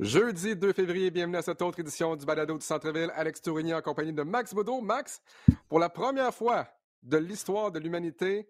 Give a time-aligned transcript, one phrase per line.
[0.00, 3.12] Jeudi 2 février, bienvenue à cette autre édition du Balado du Centre-Ville.
[3.14, 4.80] Alex Tourigny en compagnie de Max Boudreau.
[4.80, 5.22] Max,
[5.68, 6.66] pour la première fois
[7.04, 8.48] de l'histoire de l'humanité,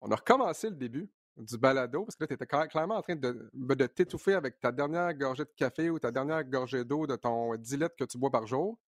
[0.00, 3.14] on a recommencé le début du balado parce que là, tu étais clairement en train
[3.14, 7.16] de, de t'étouffer avec ta dernière gorgée de café ou ta dernière gorgée d'eau de
[7.16, 8.78] ton 10 litres que tu bois par jour.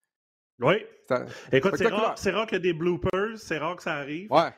[0.61, 0.77] Oui.
[1.53, 4.33] Écoute, c'est rare, rare qu'il y ait des bloopers, c'est rare que ça arrive.
[4.33, 4.51] Ouais.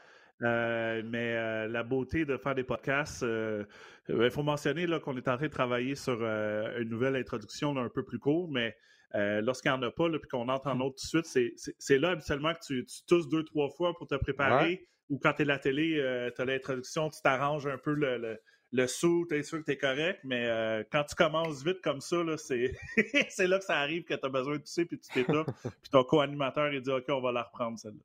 [0.43, 3.65] Euh, mais euh, la beauté de faire des podcasts, euh,
[4.09, 8.05] il faut mentionner qu'on est en train de travailler sur une nouvelle introduction un peu
[8.05, 8.77] plus court, mais
[9.15, 10.83] lorsqu'il n'y en a pas, puis qu'on entre en mmh.
[10.83, 14.07] autre tout de suite, c'est là habituellement que tu, tu, tousses deux, trois fois pour
[14.07, 17.79] te préparer, ou quand tu es à la télé, tu as l'introduction, tu t'arranges un
[17.79, 18.41] peu le, le,
[18.73, 22.01] le sou, tu es sûr que tu es correct, mais quand tu commences vite comme
[22.01, 25.47] ça, c'est là que ça arrive que tu as besoin de tousser, puis tu t'étouffes,
[25.83, 28.03] puis ton co-animateur, il dit OK, on va la reprendre celle-là.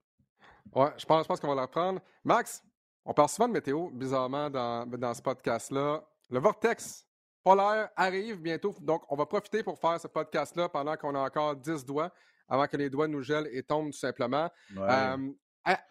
[0.75, 2.01] Ouais, je pense, je pense qu'on va la reprendre.
[2.23, 2.63] Max,
[3.05, 6.03] on parle souvent de météo, bizarrement, dans, dans ce podcast-là.
[6.29, 7.07] Le vortex
[7.43, 11.55] polaire arrive bientôt, donc on va profiter pour faire ce podcast-là pendant qu'on a encore
[11.55, 12.11] 10 doigts,
[12.49, 14.49] avant que les doigts nous gèlent et tombent tout simplement.
[14.77, 15.17] Euh,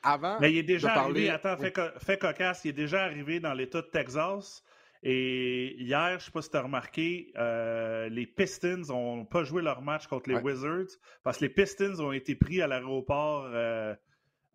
[0.03, 0.39] avant.
[0.41, 3.87] Mais il est déjà arrivé, attends, fait, cocasse, il est déjà arrivé dans l'État de
[3.87, 4.63] Texas.
[5.03, 9.45] Et hier, je ne sais pas si tu as remarqué, euh, les Pistons n'ont pas
[9.45, 13.45] joué leur match contre les Wizards parce que les Pistons ont été pris à l'aéroport.
[13.53, 13.95] Euh,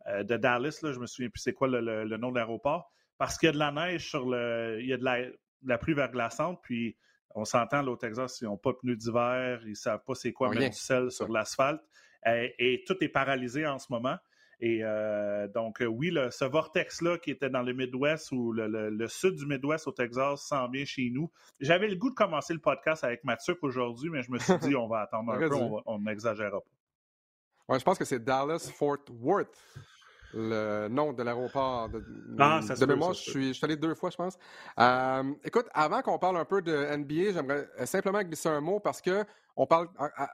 [0.08, 3.38] euh, de Dallas, là, je me souviens plus c'est quoi le, nom de l'aéroport, parce
[3.38, 4.78] qu'il y a de la neige sur le.
[4.80, 6.96] Il y a de la, pluie verglaçante, puis
[7.36, 10.16] on s'entend, là, au Texas, ils n'ont pas de pneus d'hiver, ils ne savent pas
[10.16, 11.82] c'est quoi mettre du sel sur l'asphalte.
[12.26, 14.18] Et, tout est paralysé en ce moment.
[14.62, 19.36] Et euh, donc, euh, oui, ce vortex-là qui était dans le Midwest ou le, sud
[19.36, 21.32] du Midwest au Texas s'en vient chez nous.
[21.62, 24.76] J'avais le goût de commencer le podcast avec Mathieu aujourd'hui, mais je me suis dit,
[24.76, 25.56] on va attendre un peu,
[25.86, 26.79] on n'exagérera pas.
[27.70, 29.56] Ouais, je pense que c'est Dallas Fort Worth
[30.34, 32.04] le nom de l'aéroport de,
[32.40, 33.14] ah, de mémoire.
[33.14, 34.38] Je suis, je suis allé deux fois, je pense.
[34.80, 39.02] Euh, écoute, avant qu'on parle un peu de NBA, j'aimerais simplement glisser un mot parce
[39.02, 39.90] que on parle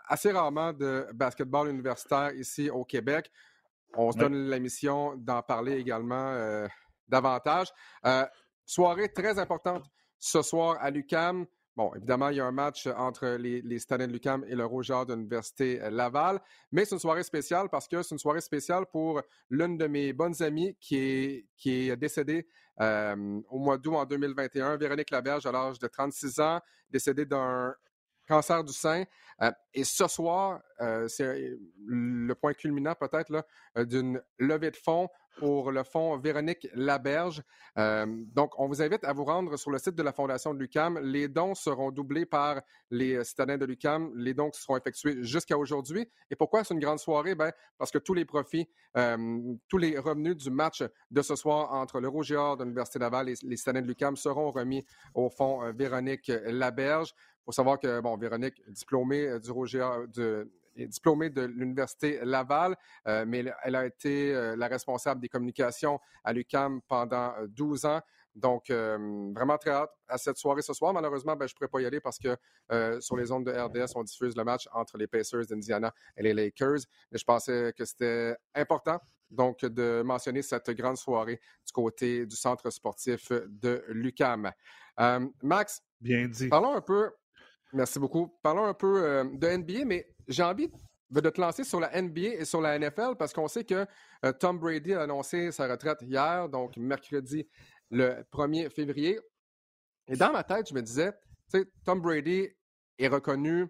[0.08, 3.32] assez rarement de basketball universitaire ici au Québec.
[3.98, 6.68] On se donne la mission d'en parler également euh,
[7.08, 7.70] davantage.
[8.06, 8.26] Euh,
[8.66, 9.84] soirée très importante
[10.20, 11.46] ce soir à l'UCAM.
[11.76, 15.02] Bon, évidemment, il y a un match entre les, les de Lucam et le Roger
[15.06, 16.40] de l'Université Laval,
[16.72, 20.14] mais c'est une soirée spéciale parce que c'est une soirée spéciale pour l'une de mes
[20.14, 22.48] bonnes amies qui est, qui est décédée
[22.80, 27.74] euh, au mois d'août en 2021, Véronique Laberge, à l'âge de 36 ans, décédée d'un
[28.28, 29.04] cancer du sein.
[29.42, 33.46] Euh, et ce soir, euh, c'est le point culminant peut-être
[33.86, 37.42] d'une levée de fonds pour le fonds Véronique Laberge.
[37.78, 40.60] Euh, donc, on vous invite à vous rendre sur le site de la Fondation de
[40.60, 41.00] l'UCAM.
[41.00, 45.58] Les dons seront doublés par les citadins de l'UCAM, les dons qui seront effectués jusqu'à
[45.58, 46.10] aujourd'hui.
[46.30, 47.36] Et pourquoi c'est une grande soirée?
[47.36, 51.74] Ben, parce que tous les profits, euh, tous les revenus du match de ce soir
[51.74, 55.64] entre le Rouge de l'Université Laval et les citadins de l'UCAM seront remis au fonds
[55.64, 57.14] euh, Véronique Laberge.
[57.16, 62.76] Il faut savoir que, bon, Véronique, diplômée du Rouge de est diplômée de l'Université Laval,
[63.08, 67.88] euh, mais elle a été euh, la responsable des communications à l'UCAM pendant 12 euh,
[67.90, 68.02] ans.
[68.36, 70.94] Donc, vraiment très hâte à cette soirée ce soir.
[70.94, 72.36] Malheureusement, ben, je ne pourrais pas y aller parce que
[73.00, 76.34] sur les ondes de RDS, on diffuse le match entre les Pacers d'Indiana et les
[76.34, 76.80] Lakers.
[77.14, 79.00] Mais je pensais que c'était important
[79.32, 84.52] donc de mentionner cette grande soirée du côté du centre sportif de l'UCAM.
[85.42, 86.50] Max, Bien dit.
[86.50, 87.12] parlons un peu
[87.76, 88.34] Merci beaucoup.
[88.42, 90.72] Parlons un peu euh, de NBA, mais j'ai envie
[91.12, 93.86] de te lancer sur la NBA et sur la NFL parce qu'on sait que
[94.24, 97.46] euh, Tom Brady a annoncé sa retraite hier, donc mercredi
[97.92, 99.20] le 1er février.
[100.08, 101.12] Et dans ma tête, je me disais,
[101.52, 102.48] tu sais, Tom Brady
[102.98, 103.68] est reconnu,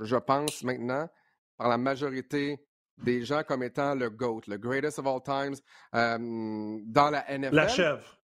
[0.00, 1.08] je pense maintenant,
[1.56, 2.62] par la majorité
[2.98, 5.56] des gens comme étant le GOAT, le greatest of all times
[5.94, 7.54] euh, dans la NFL.
[7.54, 8.18] La chèvre.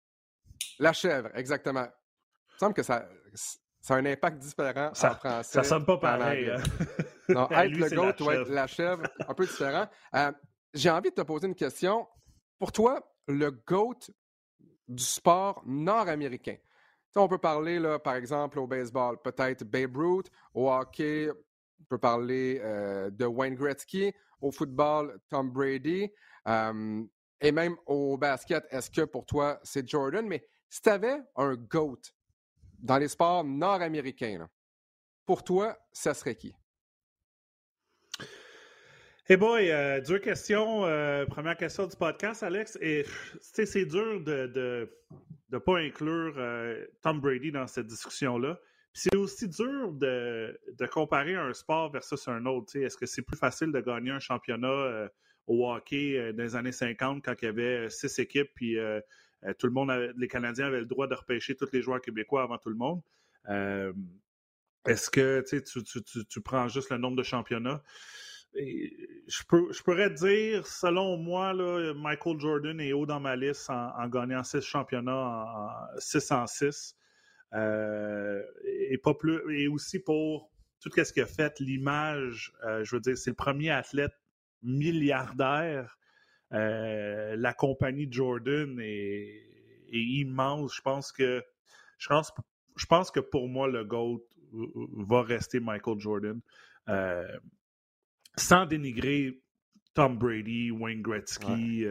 [0.78, 1.86] La chèvre, exactement.
[1.86, 3.08] Il me semble que ça,
[3.82, 5.54] ça a un impact différent ça, en français.
[5.54, 6.50] Ça sonne pas pareil.
[6.50, 6.62] Hein.
[7.30, 9.88] non, être le goat ou être la chèvre, un peu différent.
[10.16, 10.32] Euh,
[10.74, 12.08] j'ai envie de te poser une question.
[12.60, 14.12] Pour toi, le GOAT
[14.88, 16.58] du sport nord-américain,
[17.16, 21.98] on peut parler, là, par exemple, au baseball, peut-être Babe Ruth, au hockey, on peut
[21.98, 26.10] parler euh, de Wayne Gretzky, au football, Tom Brady,
[26.48, 27.04] euh,
[27.42, 30.26] et même au basket, est-ce que pour toi, c'est Jordan?
[30.26, 32.00] Mais si tu avais un GOAT
[32.82, 34.50] dans les sports nord-américains,
[35.26, 36.54] pour toi, ça serait qui?
[39.30, 40.84] Hey boy, euh, dure question.
[40.86, 42.78] Euh, première question du podcast, Alex.
[43.40, 44.90] C'est dur de
[45.52, 48.60] ne pas inclure euh, Tom Brady dans cette discussion-là.
[48.94, 50.60] C'est aussi dur de,
[50.92, 52.76] comparer un sport versus un autre.
[52.76, 55.08] Est-ce que c'est plus facile de gagner un championnat
[55.48, 58.76] au hockey dans les années 50 quand il y avait six équipes puis
[59.46, 62.44] euh, tout le monde, les Canadiens avaient le droit de repêcher tous les joueurs québécois
[62.44, 63.02] avant tout le monde.
[63.50, 63.94] Euh,
[64.86, 65.44] est-ce que
[66.30, 67.82] tu, prends juste le nombre de championnats?
[68.54, 71.54] je, pourrais dire, selon moi,
[71.94, 76.96] Michael Jordan est haut dans ma liste en, gagnant six championnats, en 6 en 6.
[77.54, 80.52] Euh, et, pas plus, et aussi pour
[80.82, 82.52] tout ce qu'il a fait, l'image,
[82.82, 84.14] je veux dire, c'est le premier athlète
[84.64, 85.98] milliardaire.
[86.54, 89.48] Euh, la compagnie Jordan est,
[89.92, 90.76] immense.
[90.76, 91.44] Je pense que
[91.98, 92.32] je pense,
[92.76, 96.42] je pense que pour moi, le GOAT va rester Michael Jordan.
[98.38, 99.42] sans dénigrer
[99.94, 101.86] Tom Brady, Wayne Gretzky,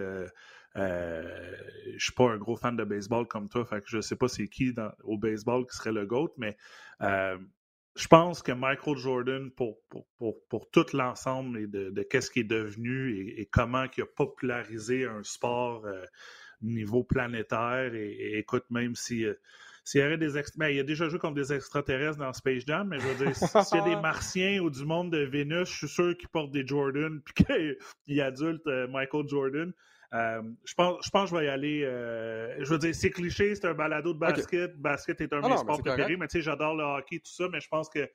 [0.77, 1.55] euh,
[1.97, 4.29] je suis pas un gros fan de baseball comme toi, fait que je sais pas
[4.29, 4.73] c'est qui
[5.03, 6.57] au baseball qui serait le GOAT, mais
[7.03, 7.39] euh,
[8.01, 9.79] je pense que Michael Jordan, pour,
[10.49, 15.23] pour, tout l'ensemble de, de qu'est-ce qui est devenu et, comment il a popularisé un
[15.23, 16.05] sport euh,
[16.63, 19.27] niveau planétaire, et, écoute, même si
[19.85, 22.89] s'il y avait des ben, il a déjà joué contre des extraterrestres dans Space Jam,
[22.89, 25.77] mais je veux dire, s'il y a des martiens ou du monde de Vénus, je
[25.77, 27.45] suis sûr qu'ils portent des Jordan puis
[28.07, 29.73] qu'il adulte Michael Jordan.
[30.13, 31.85] Euh, je, pense, je pense que je vais y aller.
[31.85, 34.77] Euh, je veux dire, c'est cliché, c'est un balado de basket.
[34.77, 37.49] Basket est un de mes sports préférés, mais tu sais, j'adore le hockey, tout ça,
[37.49, 38.11] mais je pense que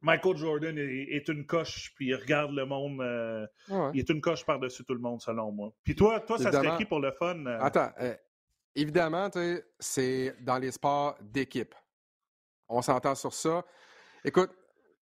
[0.00, 3.00] Michael Jordan est, une coche, puis il regarde le monde.
[3.02, 3.46] Euh,
[3.94, 5.72] il est une coche par-dessus tout le monde, selon moi.
[5.84, 7.46] Puis toi, toi ça serait qui pour le fun?
[7.46, 7.92] Attends,
[8.74, 9.30] évidemment,
[9.78, 11.74] c'est dans les sports d'équipe.
[12.68, 13.64] On s'entend sur ça.
[14.24, 14.50] Écoute,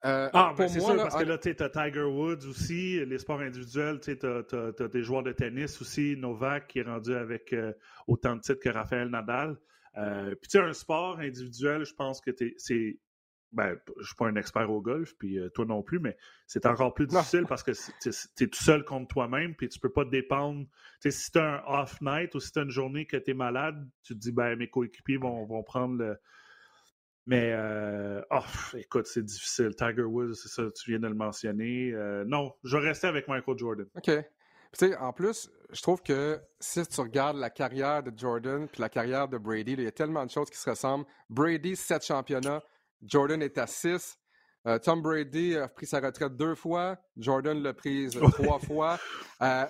[0.04, 3.40] euh, ah, ben c'est sûr, parce que là, tu as Tiger Woods aussi, les sports
[3.40, 7.72] individuels, tu as, des joueurs de tennis aussi, Novak qui est rendu avec euh,
[8.06, 9.56] autant de titres que Raphaël Nadal.
[9.96, 12.98] Euh, puis tu sais, un sport individuel, je pense que c'est.
[13.52, 16.16] Ben, je suis pas un expert au golf, puis toi non plus, mais
[16.48, 18.08] c'est encore plus difficile parce que tu
[18.42, 20.66] es, tout seul contre toi-même, puis tu peux pas te dépendre.
[21.00, 23.34] Tu sais, si tu un off night ou si tu une journée que tu es
[23.34, 26.18] malade, tu te dis, ben, mes coéquipiers vont, vont prendre le
[27.26, 29.70] mais, euh, oh, écoute, c'est difficile.
[29.76, 31.90] Tiger Woods, c'est ça, tu viens de le mentionner.
[31.92, 33.86] Euh, non, je vais rester avec Michael Jordan.
[33.96, 34.04] OK.
[34.04, 34.24] Tu
[34.72, 38.88] sais, en plus, je trouve que si tu regardes la carrière de Jordan puis la
[38.88, 41.06] carrière de Brady, il y a tellement de choses qui se ressemblent.
[41.30, 42.62] Brady, sept championnats.
[43.02, 44.18] Jordan est à six.
[44.66, 46.98] Euh, Tom Brady a pris sa retraite deux fois.
[47.16, 48.98] Jordan l'a prise trois fois.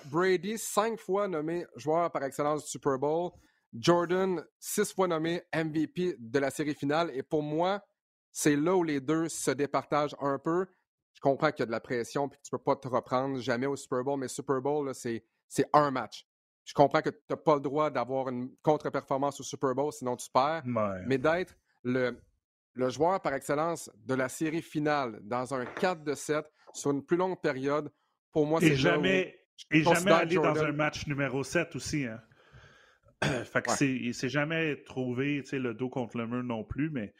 [0.06, 3.30] Brady, cinq fois nommé joueur par excellence du Super Bowl.
[3.74, 7.10] Jordan, six fois nommé MVP de la série finale.
[7.14, 7.84] Et pour moi,
[8.30, 10.66] c'est là où les deux se départagent un peu.
[11.14, 12.88] Je comprends qu'il y a de la pression et que tu ne peux pas te
[12.88, 15.22] reprendre jamais au Super Bowl, mais Super Bowl, c'est
[15.72, 16.26] un match.
[16.64, 20.16] Je comprends que tu n'as pas le droit d'avoir une contre-performance au Super Bowl, sinon
[20.16, 20.62] tu perds.
[21.06, 22.18] Mais d'être le,
[22.72, 27.04] le joueur par excellence de la série finale dans un 4 de 7 sur une
[27.04, 27.92] plus longue période,
[28.32, 29.38] pour moi, c'est jamais.
[29.70, 32.06] Et jamais aller dans un match numéro 7 aussi.
[32.06, 32.20] Hein?
[33.44, 37.14] fait que c'est, il s'est jamais trouvé le dos contre le mur non plus, mais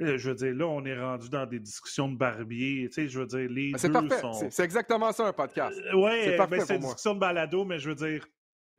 [0.00, 2.88] euh, je veux dire, là, on est rendu dans des discussions de barbier.
[2.88, 4.50] Tu sais, je veux dire, les c'est deux sont...
[4.50, 5.78] C'est, exactement ça, un podcast.
[5.78, 8.26] Euh, oui, c'est, ben, c'est une discussion de balado, mais je veux dire,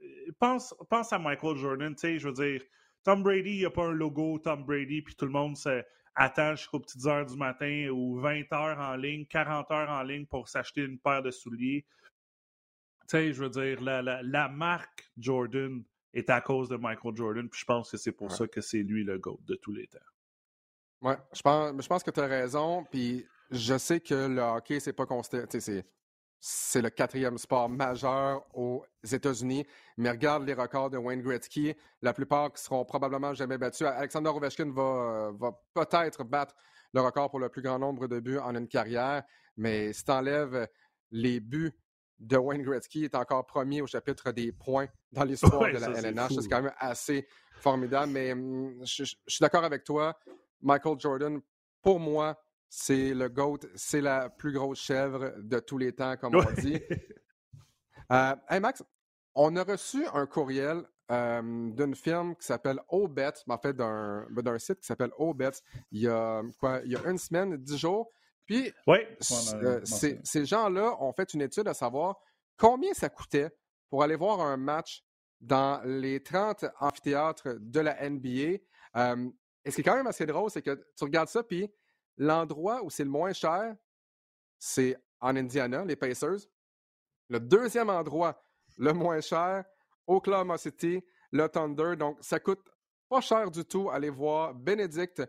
[0.02, 0.06] euh,
[0.40, 1.96] pense, pense à Michael Jordan.
[1.96, 2.62] Tu sais, je veux dire,
[3.04, 6.56] Tom Brady, il n'y a pas un logo Tom Brady, puis tout le monde s'attend
[6.56, 10.48] jusqu'aux petites heures du matin ou 20 heures en ligne, 40 heures en ligne pour
[10.48, 11.84] s'acheter une paire de souliers.
[13.10, 15.84] Tu sais, je veux dire, la, la, la marque Jordan
[16.18, 17.50] est à cause de Michael Jordan.
[17.50, 19.88] Puis je pense que c'est pour ça que c'est lui le GOAT de tous les
[19.88, 20.00] temps.
[21.02, 22.84] Oui, je pense, je pense que tu as raison.
[22.92, 25.48] Puis je sais que le hockey, c'est pas considéré.
[26.40, 29.66] C'est le quatrième sport majeur aux États-Unis.
[29.98, 31.76] Mais regarde les records de Wayne Gretzky.
[32.02, 33.88] La plupart qui seront probablement jamais battus.
[33.88, 36.56] Alexander Ovechkin va, va peut-être battre
[36.94, 39.24] le record pour le plus grand nombre de buts en une carrière.
[39.56, 40.68] Mais si tu enlèves
[41.12, 41.74] les buts
[42.20, 46.34] de Wayne Gretzky est encore premier au chapitre des points dans l'histoire de la LNH.
[46.42, 47.28] C'est quand même assez
[47.60, 48.12] formidable.
[48.12, 50.18] Mais hum, je, suis d'accord avec toi.
[50.62, 51.40] Michael Jordan,
[51.82, 56.36] pour moi, c'est le GOAT, c'est la plus grosse chèvre de tous les temps, comme
[56.36, 56.82] on dit.
[58.10, 58.82] Euh, hey Max,
[59.36, 60.82] on a reçu un courriel
[61.12, 65.52] euh, d'une firme qui s'appelle Obet, en fait ben, d'un site qui s'appelle Obet,
[65.92, 68.10] il y a quoi, il y a une semaine, dix jours,
[68.48, 72.16] puis, euh, ces gens-là ont fait une étude à savoir
[72.56, 73.52] combien ça coûtait
[73.90, 75.04] pour aller voir un match
[75.42, 78.60] dans les 30 amphithéâtres de la NBA.
[78.96, 79.30] Euh,
[79.66, 81.70] et ce qui est quand même assez drôle, c'est que tu regardes ça, puis
[82.18, 83.76] l'endroit où c'est le moins cher,
[84.58, 86.48] c'est en Indiana, les Pacers.
[87.30, 88.42] Le deuxième endroit
[88.78, 89.66] le moins cher,
[90.08, 91.96] Oklahoma City, le Thunder.
[91.98, 92.66] Donc, ça coûte
[93.10, 95.22] pas cher du tout aller voir Benedict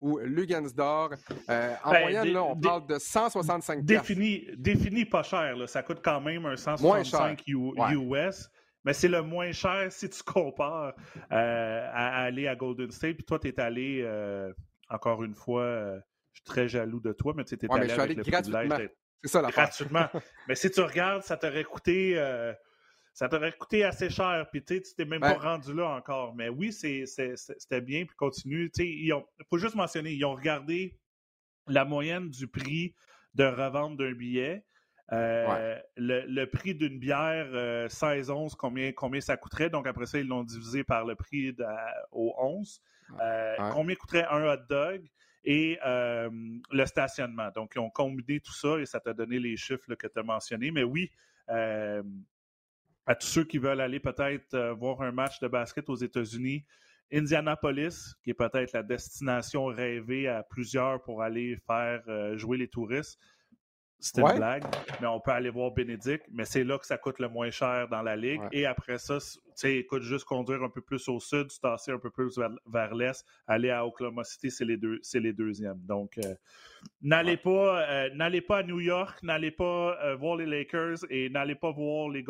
[0.00, 1.10] ou Lugansdor.
[1.48, 5.56] Euh, en ben, moyenne, là, on parle de 165 défini, défini pas cher.
[5.56, 5.66] Là.
[5.66, 8.50] Ça coûte quand même un 165 US.
[8.84, 10.94] Mais c'est le moins cher si tu compares
[11.32, 13.16] euh, à, aller à Golden State.
[13.16, 14.52] Puis toi, tu es allé, euh,
[14.88, 16.00] encore une fois,
[16.32, 18.76] suis très jaloux de toi, mais tu étais allé, avec le gratuitement.
[19.22, 20.08] C'est ça la Gratuitement.
[20.48, 22.16] mais si tu regardes, ça t'aurait coûté.
[23.10, 26.34] Euh, ça t'aurait coûté assez cher, puis tu t'es même pas rendu là encore.
[26.34, 28.70] Mais oui, c'était bien, puis continue.
[28.78, 29.14] Il
[29.48, 30.98] faut juste mentionner, ils ont regardé
[31.66, 32.94] la moyenne du prix
[33.34, 34.64] de revente d'un billet.
[35.12, 37.46] Euh, le, prix d'une bière
[37.88, 39.68] 16-11, euh, combien, combien ça coûterait?
[39.68, 41.54] Donc après ça, ils l'ont divisé par le prix
[42.12, 42.80] au 11.
[43.20, 45.02] Euh, combien coûterait un hot dog?
[45.42, 47.50] et le stationnement?
[47.54, 50.22] Donc, ils ont combiné tout ça et ça t'a donné les chiffres que tu as
[50.22, 50.70] mentionnés.
[50.70, 51.10] Mais oui,
[53.10, 56.64] à tous ceux qui veulent aller peut-être voir un match de basket aux États-Unis,
[57.12, 62.04] Indianapolis, qui est peut-être la destination rêvée à plusieurs pour aller faire
[62.38, 63.18] jouer les touristes.
[64.00, 64.64] C'est une blague,
[65.00, 67.86] mais on peut aller voir Bénédicte, mais c'est là que ça coûte le moins cher
[67.88, 68.40] dans la ligue.
[68.50, 71.92] Et après ça, tu sais, écoute, juste conduire un peu plus au sud, se tasser
[71.92, 75.80] un peu plus vers, l'est, aller à Oklahoma City, c'est les deux, c'est les deuxièmes.
[75.82, 76.34] Donc, euh,
[77.02, 81.28] n'allez pas, euh, n'allez pas à New York, n'allez pas euh, voir les Lakers et
[81.28, 82.24] n'allez pas voir les,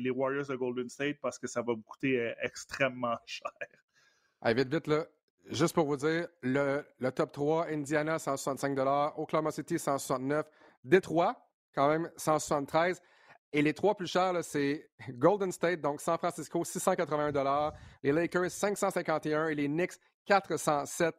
[0.00, 3.50] les, Warriors de Golden State parce que ça va vous coûter extrêmement cher.
[4.42, 5.06] Allez, vite, vite, là.
[5.50, 8.78] Juste pour vous dire, le, le top 3, Indiana, 165
[9.18, 10.46] Oklahoma City, 169
[10.84, 13.00] Détroit, quand même, 173.
[13.52, 17.72] Et les trois plus chers, c'est Golden State, donc San Francisco, 681
[18.02, 19.94] les Lakers, 551 et les Knicks,
[20.26, 21.14] 407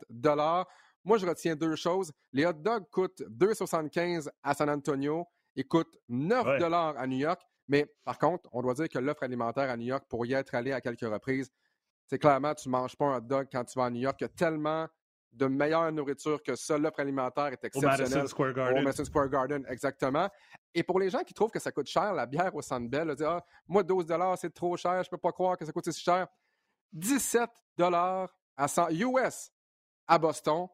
[1.03, 2.12] Moi, je retiens deux choses.
[2.34, 6.62] Les hot dogs coûtent 2,75 à San Antonio et coûtent 9
[6.98, 7.41] à New York.
[7.67, 10.53] Mais par contre, on doit dire que l'offre alimentaire à New York, pour y être
[10.55, 11.50] allé à quelques reprises,
[12.07, 14.17] c'est clairement, tu ne manges pas un hot dog quand tu vas à New York.
[14.19, 14.88] Il y a tellement
[15.36, 16.77] de meilleure nourriture que ça.
[16.77, 18.00] L'offre alimentaire est exceptionnelle.
[18.00, 18.77] Au Madison Square Garden.
[18.77, 20.30] Au Madison Square Garden, exactement.
[20.74, 23.15] Et pour les gens qui trouvent que ça coûte cher, la bière au Centre Bell,
[23.15, 24.06] dire, ah, moi, 12
[24.38, 26.27] c'est trop cher, je ne peux pas croire que ça coûte si cher.
[26.94, 27.50] 17
[28.58, 29.51] à 100 US
[30.08, 30.68] à Boston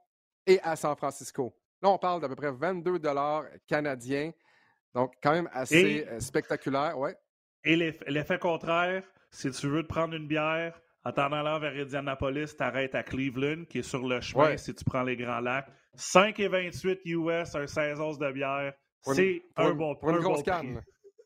[0.46, 1.56] et à San Francisco.
[1.82, 3.00] Là, on parle d'à peu près 22
[3.68, 4.32] canadiens.
[4.94, 6.98] Donc, quand même assez euh, spectaculaire.
[7.00, 7.16] Ouais.
[7.64, 12.56] Et l'effet contraire, si tu veux te prendre une bière, en t'en allant vers Indianapolis,
[12.56, 15.68] t'arrêtes à Cleveland, qui est sur le chemin si tu prends les Grands Lacs.
[15.96, 18.74] 5 et 28 US, un 16 onces de bière.
[19.02, 20.82] C'est un bon Pour une grosse canne.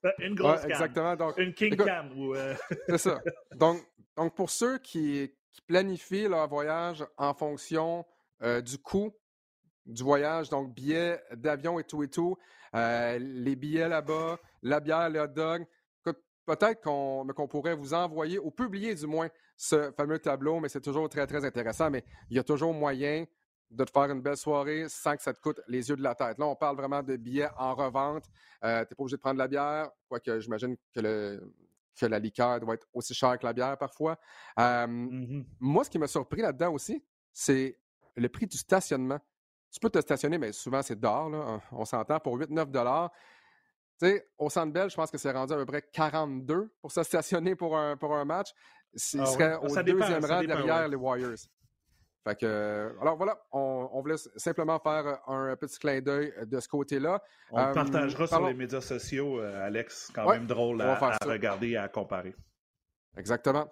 [0.06, 0.72] Euh, une grosse canne.
[0.72, 1.16] Exactement.
[1.16, 2.10] Donc, une King Can.
[2.18, 2.56] Euh,
[2.88, 3.20] c'est ça.
[3.56, 3.82] Donc,
[4.16, 5.32] donc, pour ceux qui,
[5.68, 8.06] planifient leur voyage en fonction
[8.44, 9.16] euh, du coût
[9.86, 12.38] du voyage, donc billets d'avion et tout et tout,
[12.74, 15.66] les billets là-bas, la bière, le hot dog,
[16.46, 21.08] peut-être qu'on pourrait vous envoyer ou publier du moins ce fameux tableau, mais c'est toujours
[21.10, 21.90] très, très intéressant.
[21.90, 23.26] Mais il y a toujours moyen
[23.72, 26.16] de te faire une belle soirée sans que ça te coûte les yeux de la
[26.16, 26.38] tête.
[26.38, 28.26] Là, on parle vraiment de billets en revente.
[28.64, 31.54] Euh, tu n'es pas obligé de prendre la bière, quoique j'imagine que, le,
[32.00, 34.18] que la liqueur doit être aussi chère que la bière parfois.
[34.58, 35.46] Mm-hmm.
[35.60, 37.78] Moi, ce qui m'a surpris là-dedans aussi, c'est
[38.16, 39.20] le prix du stationnement.
[39.72, 43.10] Tu peux te stationner, mais souvent c'est d'or, on s'entend, pour 8-9
[43.98, 46.92] tu sais, au Centre Bell, je pense que c'est rendu à peu près 42 pour
[46.92, 48.50] se stationner pour un, pour un match.
[49.14, 51.38] Il ah serait au deuxième rang derrière les Warriors.
[52.24, 56.68] Fait que, alors voilà, on, on, voulait simplement faire un petit clin d'œil de ce
[56.68, 57.22] côté-là.
[57.52, 60.12] On euh, partagera sur les médias sociaux, euh, Alex.
[60.14, 62.34] Quand même drôle à, à regarder et à comparer.
[63.16, 63.70] Exactement.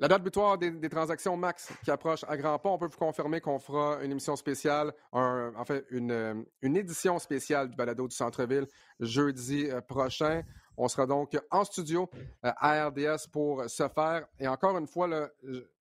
[0.00, 3.42] La date butoir des, transactions max qui approche à grands pas, on peut vous confirmer
[3.42, 8.66] qu'on fera une émission spéciale, en fait une, une, édition spéciale du balado du centre-ville
[8.98, 10.42] jeudi euh, prochain.
[10.76, 12.08] On sera donc en studio
[12.44, 14.26] euh, à RDS pour ce faire.
[14.38, 15.30] Et encore une fois,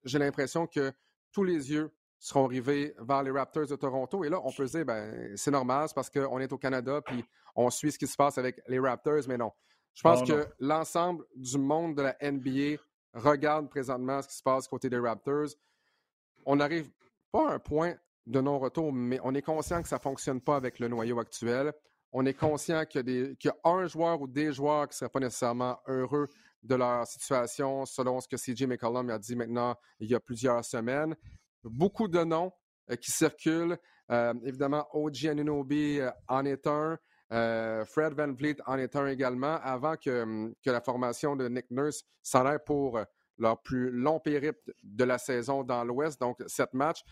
[0.03, 0.91] j'ai l'impression que
[1.31, 4.24] tous les yeux seront rivés vers les Raptors de Toronto.
[4.24, 7.01] Et là, on peut se dire, ben, c'est normal, c'est parce qu'on est au Canada,
[7.01, 7.24] puis
[7.55, 9.51] on suit ce qui se passe avec les Raptors, mais non.
[9.93, 12.81] Je pense que l'ensemble du monde de la NBA
[13.13, 15.50] regarde présentement ce qui se passe côté des Raptors.
[16.46, 16.89] On n'arrive
[17.31, 17.96] pas à un point
[18.27, 21.74] de non-retour, mais on est conscient que ça ne fonctionne pas avec le noyau actuel.
[22.12, 25.20] On est conscient qu'il y, a un joueur ou des joueurs qui ne seraient pas
[25.20, 26.28] nécessairement heureux
[26.63, 30.66] de leur situation, selon ce que CJ McCollum a dit maintenant il y a plusieurs
[30.66, 31.16] semaines.
[31.63, 32.51] Beaucoup de noms
[32.89, 33.78] euh, qui circulent.
[34.12, 36.98] Euh, évidemment, OG Anunobi euh, en est un.
[37.32, 41.70] Fred Van Vliet en est un également, avant que, hum, que la formation de Nick
[41.70, 43.00] Nurse s'en pour
[43.38, 47.04] leur plus long périple de la saison dans l'Ouest, donc sept matchs.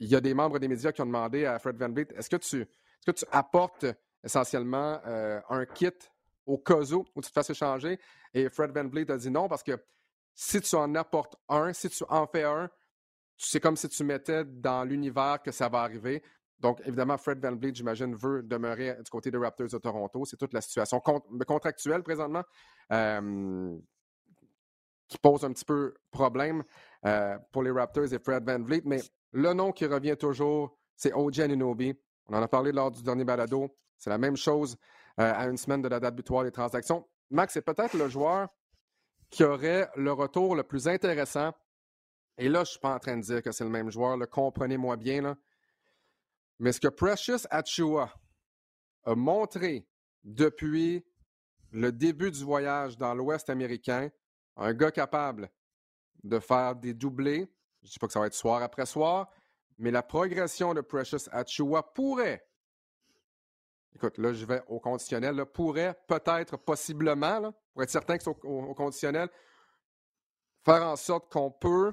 [0.00, 2.30] Il y a des membres des médias qui ont demandé à Fred Van Vliet est-ce
[2.30, 2.66] que tu,
[3.06, 3.86] est-ce que tu apportes
[4.22, 5.90] essentiellement euh, un kit
[6.46, 7.98] au cas où, tu te fasses échanger?
[8.32, 9.78] Et Fred Van Vliet a dit non parce que
[10.34, 12.70] si tu en apportes un, si tu en fais un,
[13.36, 16.22] c'est comme si tu mettais dans l'univers que ça va arriver.
[16.58, 20.24] Donc, évidemment, Fred Van Vliet, j'imagine, veut demeurer du côté des Raptors de Toronto.
[20.24, 22.42] C'est toute la situation contractuelle présentement
[22.92, 23.76] euh,
[25.08, 26.62] qui pose un petit peu problème
[27.04, 28.82] euh, pour les Raptors et Fred Van Vliet.
[28.84, 31.94] Mais le nom qui revient toujours c'est OG Anunoby.
[32.28, 33.74] On en a parlé lors du dernier balado.
[33.96, 34.76] C'est la même chose
[35.20, 37.06] euh, à une semaine de la date butoir des transactions.
[37.30, 38.48] Max, c'est peut-être le joueur
[39.30, 41.52] qui aurait le retour le plus intéressant.
[42.36, 44.18] Et là, je ne suis pas en train de dire que c'est le même joueur,
[44.30, 45.36] comprenez-moi bien.
[46.58, 48.12] Mais ce que Precious Achua
[49.04, 49.86] a montré
[50.22, 51.04] depuis
[51.70, 54.08] le début du voyage dans l'Ouest américain,
[54.56, 55.50] un gars capable
[56.22, 57.50] de faire des doublés,
[57.82, 59.28] je ne dis pas que ça va être soir après soir,
[59.78, 62.46] mais la progression de Precious Achua pourrait,
[63.94, 68.74] écoute, là je vais au conditionnel, pourrait peut-être, possiblement, pour être certain que c'est au,
[68.74, 69.28] conditionnel,
[70.64, 71.92] faire en sorte qu'on peut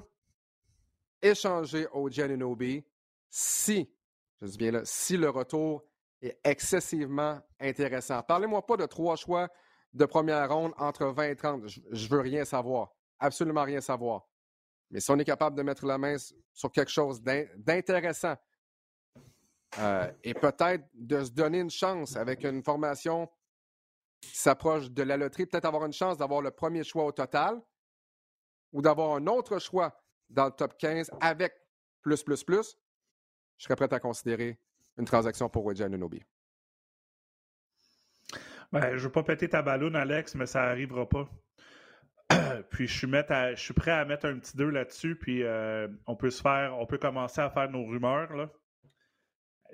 [1.20, 2.84] échanger au Gianinobi
[3.28, 3.88] si,
[4.40, 5.84] je dis bien là, si le retour
[6.20, 8.22] est excessivement intéressant.
[8.22, 9.48] Parlez-moi pas de trois choix
[9.92, 11.66] de première ronde entre 20 et 30.
[11.66, 12.92] Je, ne veux rien savoir.
[13.18, 14.26] Absolument rien savoir.
[14.92, 16.16] Mais si on est capable de mettre la main
[16.52, 18.36] sur quelque chose d'intéressant
[19.78, 23.28] euh, et peut-être de se donner une chance avec une formation
[24.20, 27.60] qui s'approche de la loterie, peut-être avoir une chance d'avoir le premier choix au total
[28.72, 31.54] ou d'avoir un autre choix dans le top 15 avec
[32.02, 32.76] plus, plus, plus,
[33.56, 34.60] je serais prêt à considérer
[34.98, 36.22] une transaction pour Wedge Anunobi.
[38.72, 41.28] Ben, je ne veux pas péter ta ballonne, Alex, mais ça n'arrivera pas.
[42.70, 46.42] puis je suis, prêt à mettre un petit 2 là-dessus, puis euh, on peut se
[46.42, 48.50] faire, on peut commencer à faire nos rumeurs.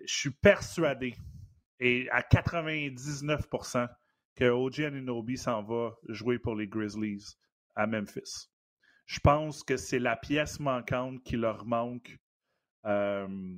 [0.07, 1.15] Je suis persuadé,
[1.81, 3.89] et à 99%,
[4.37, 7.37] que OG Anunobi s'en va jouer pour les Grizzlies
[7.75, 8.49] à Memphis.
[9.07, 12.19] Je pense que c'est la pièce manquante qui leur manque
[12.85, 13.57] euh,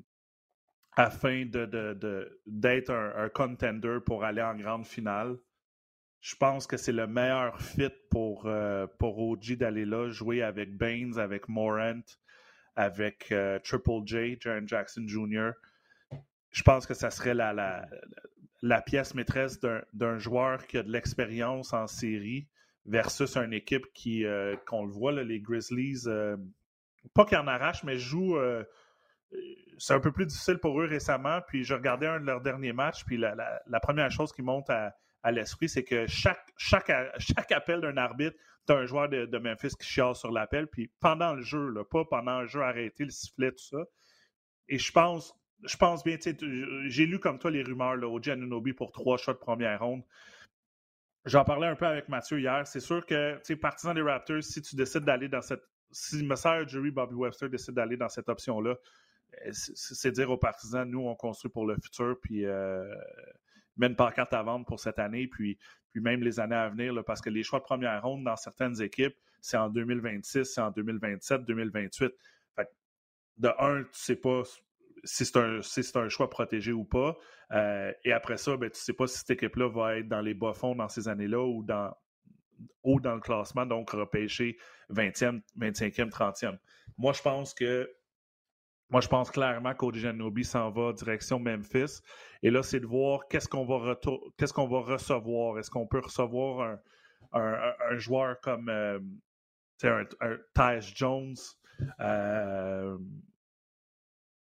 [0.92, 5.37] afin d'être un, contender pour aller en grande finale.
[6.21, 10.77] Je pense que c'est le meilleur fit pour, euh, pour OG d'aller là, jouer avec
[10.77, 12.03] Baines, avec Morant,
[12.77, 15.53] avec euh, Triple J, Jaron Jackson Jr.
[16.50, 17.89] Je pense que ça serait la, la,
[18.61, 22.49] la pièce maîtresse d'un joueur qui a de l'expérience en série
[22.85, 26.04] versus une équipe qui, euh, qu'on le voit, les Grizzlies,
[27.15, 28.39] pas qu'ils en arrachent, mais jouent
[29.78, 31.41] c'est un peu plus difficile pour eux récemment.
[31.49, 34.95] Puis je regardais un de leurs derniers matchs, puis la, première chose qui monte à,
[35.25, 39.75] l'esprit, c'est que chaque, chaque, chaque appel d'un arbitre, tu as un joueur de, Memphis
[39.78, 43.11] qui chiale sur l'appel, puis pendant le jeu, là, pas pendant le jeu arrêté, le
[43.11, 43.85] sifflet, tout ça.
[44.69, 46.17] Et je pense, je pense bien,
[46.87, 50.02] j'ai lu comme toi les rumeurs là, au Giannunobi pour trois shots de première ronde.
[51.26, 52.67] J'en parlais un peu avec Mathieu hier.
[52.67, 55.63] C'est sûr que, tu sais, partisan des Raptors, si tu décides d'aller dans cette.
[55.93, 58.76] Si Messiah Jerry Bobby Webster décide d'aller dans cette option-là,
[59.47, 62.95] euh, c'est dire aux partisans, nous, on construit pour le futur, puis euh,
[63.88, 65.58] une pancarte à vendre pour cette année, puis,
[65.93, 68.80] puis même les années à venir, parce que les choix de première ronde dans certaines
[68.82, 72.12] équipes, c'est en 2026, c'est en 2027, 2028.
[73.38, 74.43] de un, tu sais pas
[75.04, 77.16] si c'est un, choix protégé ou pas.
[77.52, 80.34] Euh, et après ça, ben, tu sais pas si cette équipe-là va être dans les
[80.34, 81.95] bas fonds dans ces années-là ou dans,
[82.82, 84.58] haut dans le classement, donc repêché
[84.90, 86.58] 20e, 25e, 30e.
[86.99, 87.90] Moi, je pense que
[88.91, 92.00] moi, je pense clairement qu'Odi Janobi s'en va direction Memphis.
[92.43, 95.59] Et là, c'est de voir qu'est-ce qu'on va, va recevoir.
[95.59, 96.79] Est-ce qu'on peut recevoir
[97.33, 98.99] un, joueur comme euh,
[99.85, 101.37] un, Jones,
[102.00, 102.99] euh,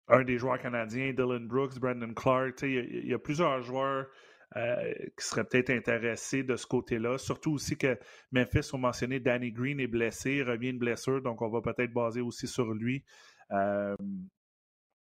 [0.07, 2.61] un des joueurs canadiens, Dylan Brooks, Brandon Clark.
[2.63, 4.07] Il y, a plusieurs joueurs
[4.55, 7.17] euh, qui seraient peut-être intéressés de ce côté-là.
[7.17, 7.97] Surtout aussi que
[8.31, 12.21] Memphis, on mentionné, Danny Green est blessé, revient de blessure, donc on va peut-être baser
[12.21, 13.03] aussi sur lui.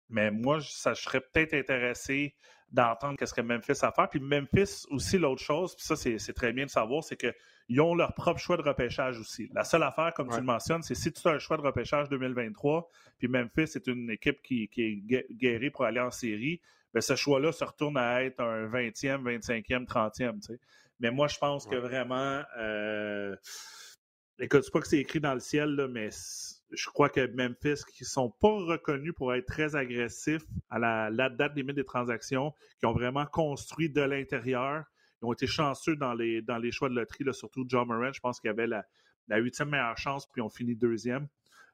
[0.10, 2.36] Mais moi, ça, je serais peut-être intéressé
[2.72, 4.10] d'entendre qu'est-ce que Memphis a à faire.
[4.10, 7.96] Puis Memphis aussi, l'autre chose, puis ça, c'est très bien de savoir, c'est qu'ils ont
[7.96, 9.50] leur propre choix de repêchage aussi.
[9.54, 12.10] La seule affaire, comme tu le mentionnes, c'est si tu as un choix de repêchage
[12.10, 16.62] 2023, puis Memphis est une équipe qui, est guérie pour aller en série,
[16.94, 20.58] bien, ce choix-là se retourne à être un 20e, 25e, 30e.
[21.00, 22.42] Mais moi, je pense que vraiment.
[22.58, 23.36] Euh,
[24.40, 26.10] écoute, c'est pas que c'est écrit dans le ciel, là, mais
[26.72, 31.30] je crois que Memphis, qui ne sont pas reconnus pour être très agressifs à la,
[31.30, 34.84] date limite des transactions, qui ont vraiment construit de l'intérieur,
[35.22, 38.12] ils ont été chanceux dans les, dans les choix de loterie, surtout John Morant.
[38.12, 38.84] Je pense qu'il avait la,
[39.30, 41.28] huitième meilleure chance, puis ils ont fini deuxième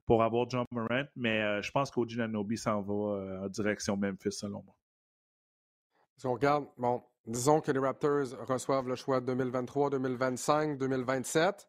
[0.06, 1.06] pour avoir John Morant.
[1.15, 4.75] Mais euh, je pense qu'Oji Nanobi s'en va euh, en direction Memphis, selon moi.
[6.17, 11.67] Si on regarde, bon, disons que les Raptors reçoivent le choix 2023, 2025, 2027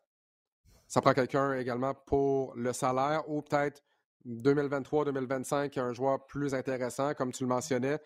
[0.87, 3.83] ça prend quelqu'un également pour le salaire ou peut-être
[4.27, 7.99] 2023-2025, un joueur plus intéressant, comme tu le mentionnais.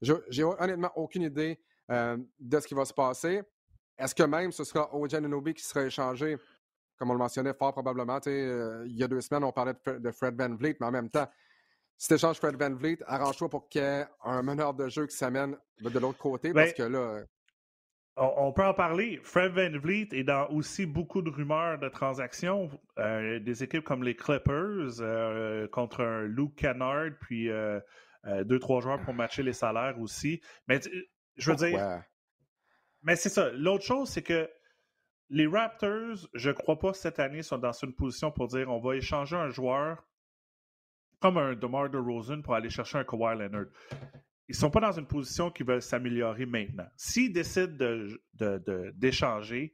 [0.00, 1.58] J'ai honnêtement aucune idée
[1.90, 3.42] euh, de ce qui va se passer.
[3.98, 6.36] Est-ce que même ce sera Ojan Anunoby qui sera échangé,
[6.98, 8.20] comme on le mentionnait fort probablement?
[8.26, 11.10] Euh, il y a deux semaines, on parlait de, Fred Van Vliet, mais en même
[11.10, 11.28] temps,
[11.96, 15.06] si tu échanges Fred Van Vliet, arrange-toi pour qu'il y ait un meneur de jeu
[15.06, 17.24] qui s'amène de l'autre côté, parce ben, que là.
[18.16, 19.18] On, peut en parler.
[19.24, 22.70] Fred Van Vliet est dans aussi beaucoup de rumeurs de transactions.
[22.98, 27.80] Euh, des équipes comme les Clippers euh, contre un Luke Kennard, puis euh,
[28.44, 30.40] deux, trois joueurs pour matcher les salaires aussi.
[30.68, 30.80] Mais
[31.36, 32.04] je veux dire.
[33.02, 33.50] Mais c'est ça.
[33.50, 34.48] L'autre chose, c'est que
[35.30, 38.78] les Raptors, je ne crois pas cette année sont dans une position pour dire on
[38.78, 40.04] va échanger un joueur
[41.20, 43.66] comme un DeMar DeRozan pour aller chercher un Kawhi Leonard.
[44.48, 46.86] Ils ne sont pas dans une position qui veulent s'améliorer maintenant.
[46.96, 47.76] S'ils décident
[48.94, 49.72] d'échanger, de,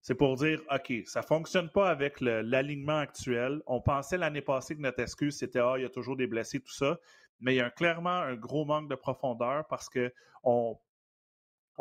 [0.00, 3.62] c'est pour dire OK, ça ne fonctionne pas avec l'alignement actuel.
[3.66, 6.60] On pensait l'année passée que notre excuse, c'était Ah, il y a toujours des blessés,
[6.60, 6.98] tout ça.
[7.40, 10.76] Mais il y a clairement un gros manque de profondeur parce que on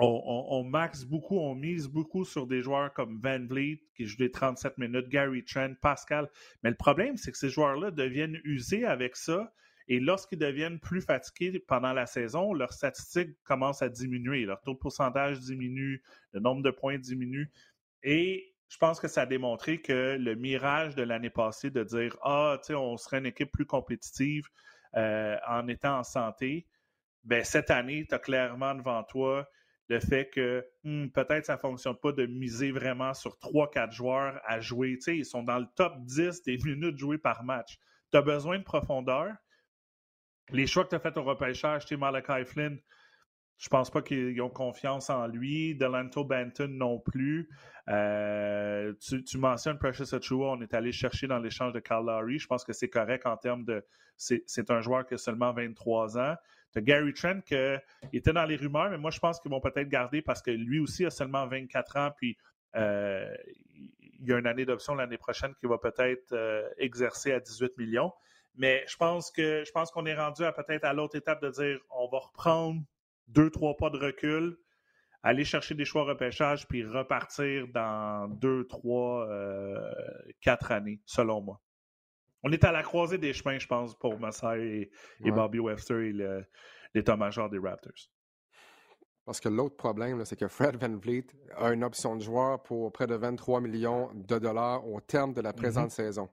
[0.01, 4.31] on, maxe beaucoup, on mise beaucoup sur des joueurs comme Van Vliet, qui joue des
[4.31, 6.29] 37 minutes, Gary Trent, Pascal.
[6.63, 9.53] Mais le problème, c'est que ces joueurs-là deviennent usés avec ça.
[9.89, 14.45] Et lorsqu'ils deviennent plus fatigués pendant la saison, leurs statistiques commencent à diminuer.
[14.45, 17.51] Leur taux de pourcentage diminue, le nombre de points diminue.
[18.03, 22.15] Et je pense que ça a démontré que le mirage de l'année passée de dire
[22.23, 24.47] Ah, tu sais, on serait une équipe plus compétitive
[24.95, 26.67] euh, en étant en santé,
[27.23, 29.47] ben, cette année, tu as clairement devant toi
[29.89, 34.39] le fait que hmm, peut-être ça ne fonctionne pas de miser vraiment sur 3-4 joueurs
[34.45, 34.95] à jouer.
[34.97, 37.79] Tu sais, ils sont dans le top 10 des minutes jouées par match.
[38.11, 39.33] Tu as besoin de profondeur.
[40.51, 42.79] Les choix que tu as fait au repêchage, tu Malachi Flynn,
[43.59, 45.75] je pense pas qu'ils ont confiance en lui.
[45.75, 47.49] Delanto Banton non plus.
[47.89, 52.39] Euh, tu, mentionnes Precious Achua, on est allé chercher dans l'échange de Carl Lowry.
[52.39, 53.85] Je pense que c'est correct en termes de.
[54.15, 56.35] C'est un joueur qui a seulement 23 ans.
[56.71, 57.55] Tu as Gary Trent qui
[58.17, 60.79] était dans les rumeurs, mais moi, je pense qu'ils vont peut-être garder parce que lui
[60.79, 62.37] aussi a seulement 24 ans, puis
[62.75, 63.33] euh,
[64.19, 67.77] il y a une année d'option l'année prochaine qui va peut-être euh, exercer à 18
[67.77, 68.11] millions.
[68.55, 71.49] Mais je pense que je pense qu'on est rendu à peut-être à l'autre étape de
[71.49, 72.81] dire on va reprendre
[73.27, 74.57] deux, trois pas de recul,
[75.23, 79.91] aller chercher des choix repêchage, puis repartir dans deux, trois, euh,
[80.41, 81.61] quatre années, selon moi.
[82.43, 84.89] On est à la croisée des chemins, je pense, pour Massai
[85.23, 86.13] et, Bobby Webster et
[86.93, 88.09] l'état-major des Raptors.
[89.25, 92.91] Parce que l'autre problème, c'est que Fred Van Vliet a une option de joueur pour
[92.91, 95.93] près de 23 millions de dollars au terme de la présente mm-hmm.
[95.93, 96.29] saison.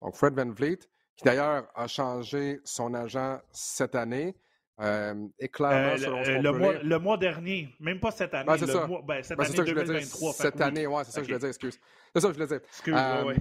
[0.00, 0.80] Donc, Fred Van Vliet,
[1.16, 4.34] qui d'ailleurs a changé son agent cette année,
[4.80, 8.50] euh, et clairement, euh, selon le, mois, le, mois, dernier, même pas cette année.
[8.58, 8.88] c'est ça.
[9.04, 10.32] Ben, cette ben, année 2023.
[10.32, 11.78] Cette année, oui, c'est ça que je voulais dire, excuse.
[12.12, 12.66] C'est ça que je voulais dire.
[12.68, 13.34] Excuse, euh,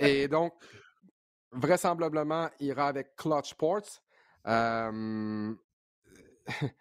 [0.00, 0.52] et donc,
[1.52, 4.02] vraisemblablement, il ira avec Clutch Sports.
[4.46, 5.54] Euh,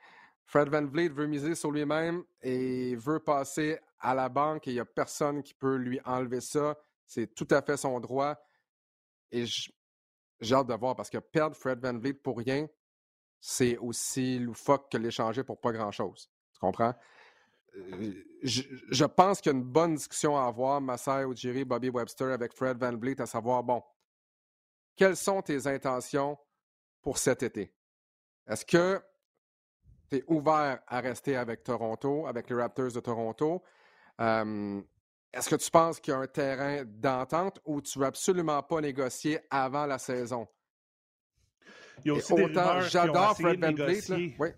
[0.45, 4.75] Fred Van Vliet veut miser sur lui-même et veut passer à la banque et il
[4.75, 6.75] n'y a personne qui peut lui enlever ça.
[7.05, 8.35] C'est tout à fait son droit.
[9.31, 9.45] Et
[10.43, 12.67] j'ai hâte de voir parce que perdre Fred Van Vliet pour rien,
[13.39, 16.29] c'est aussi loufoque que l'échanger pour pas grand-chose.
[16.53, 16.93] Tu comprends?
[17.75, 22.31] Euh, je, pense qu'il y a une bonne discussion à avoir, Masai Ujiri, Bobby Webster
[22.31, 23.83] avec Fred Van Vliet, à savoir, bon,
[24.95, 26.37] quelles sont tes intentions
[27.01, 27.73] pour cet été?
[28.47, 29.01] Est-ce que
[30.09, 33.63] tu es ouvert à rester avec Toronto, avec les Raptors de Toronto?
[35.33, 38.81] Est-ce que tu penses qu'il y a un terrain d'entente ou tu veux absolument pas
[38.81, 40.47] négocier avant la saison?
[42.03, 43.73] Il y a aussi autant, j'adore Fred Van
[44.39, 44.49] Oui.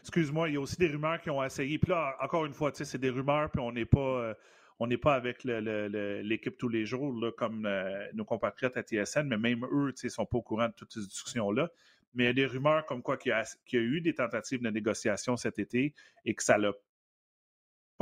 [0.00, 1.78] Excuse-moi, il y a aussi des rumeurs qui ont essayé.
[1.78, 3.98] Puis là, encore une fois, c'est des rumeurs, puis on n'est pas.
[4.00, 4.34] Euh,
[4.82, 9.36] on n'est pas avec l'équipe tous les jours, comme euh, nos compatriotes à TSN, mais
[9.36, 11.68] même eux ne sont pas au courant de toutes ces discussions-là.
[12.14, 14.70] Mais il y a des rumeurs comme quoi qu'il y, a eu des tentatives de
[14.70, 15.94] négociation cet été
[16.24, 16.72] et que ça l'a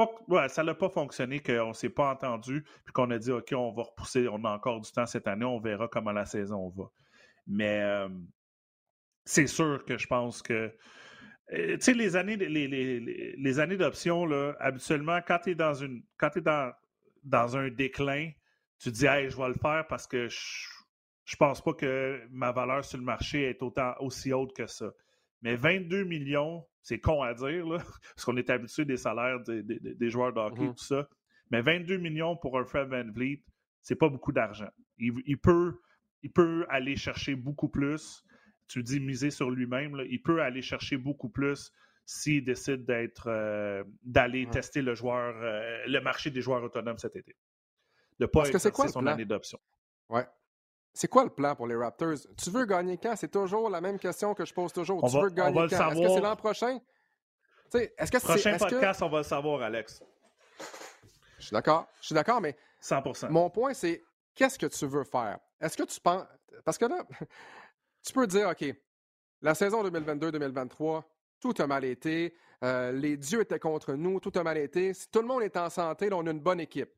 [0.07, 3.53] pas, ça n'a pas fonctionné, qu'on ne s'est pas entendu, puis qu'on a dit OK,
[3.53, 6.69] on va repousser, on a encore du temps cette année, on verra comment la saison
[6.71, 6.91] va.
[7.47, 8.09] Mais euh,
[9.25, 10.73] c'est sûr que je pense que
[11.53, 13.01] euh, tu sais, les années, les, les,
[13.37, 14.29] les d'option,
[14.61, 16.03] habituellement, quand tu es dans une.
[16.19, 16.73] Quand dans,
[17.25, 18.31] dans un déclin,
[18.79, 20.39] tu dis Hey, je vais le faire parce que je,
[21.25, 24.91] je pense pas que ma valeur sur le marché est autant aussi haute que ça.
[25.42, 27.79] Mais 22 millions, c'est con à dire, là,
[28.14, 30.74] parce qu'on est habitué des salaires des, des, joueurs de hockey, mm-hmm.
[30.74, 31.09] tout ça.
[31.51, 33.42] Mais 22 millions pour un Fred Van Vliet,
[33.83, 34.68] c'est pas beaucoup d'argent.
[34.98, 35.81] Il, il, peut,
[36.22, 38.24] il peut aller chercher beaucoup plus
[38.68, 41.72] tu dis miser sur lui-même, il peut aller chercher beaucoup plus
[42.05, 47.16] s'il décide d'être euh, d'aller tester le joueur, euh, le marché des joueurs autonomes cet
[47.16, 47.35] été.
[48.18, 49.59] De pas Parce que c'est quoi son année d'option.
[50.09, 50.27] Ouais.
[50.99, 52.17] C'est quoi le plan pour les Raptors?
[52.37, 53.15] Tu veux gagner quand?
[53.15, 55.09] C'est toujours la même question que je pose toujours.
[55.09, 55.93] tu veux gagner quand?
[55.93, 56.81] Est-ce que c'est l'an prochain?
[57.73, 60.03] Est-ce que Prochain podcast, on va le savoir, Alex.
[61.39, 61.87] Je suis d'accord.
[62.01, 63.29] Je suis d'accord, mais 100%.
[63.29, 64.03] mon point, c'est
[64.35, 65.39] qu'est-ce que tu veux faire?
[65.61, 66.27] Est-ce que tu penses.
[66.65, 67.05] Parce que là,
[68.05, 68.65] tu peux dire, OK,
[69.41, 71.05] la saison 2022-2023,
[71.39, 72.35] tout a mal été.
[72.65, 74.93] Euh, les dieux étaient contre nous, tout a mal été.
[74.95, 76.91] Si tout le monde est en santé, là, on a une bonne équipe.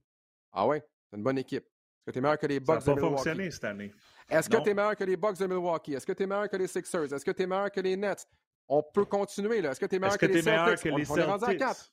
[0.54, 0.82] Ah ouais,
[1.12, 1.66] une bonne équipe.
[2.10, 3.16] Est-ce que tu es meilleur que les Bucks Ça de n'a pas Milwaukee?
[3.16, 3.92] fonctionné cette année.
[4.28, 5.94] Est-ce que tu es meilleur que les Bucks de Milwaukee?
[5.94, 7.12] Est-ce que tu es meilleur que les Sixers?
[7.12, 8.26] Est-ce que tu es meilleur que les Nets?
[8.68, 9.60] On peut continuer.
[9.60, 9.70] là.
[9.72, 11.10] Est-ce que tu es meilleur que les Celtics?
[11.10, 11.58] On- est rendu à Celtics?
[11.66, 11.92] 4.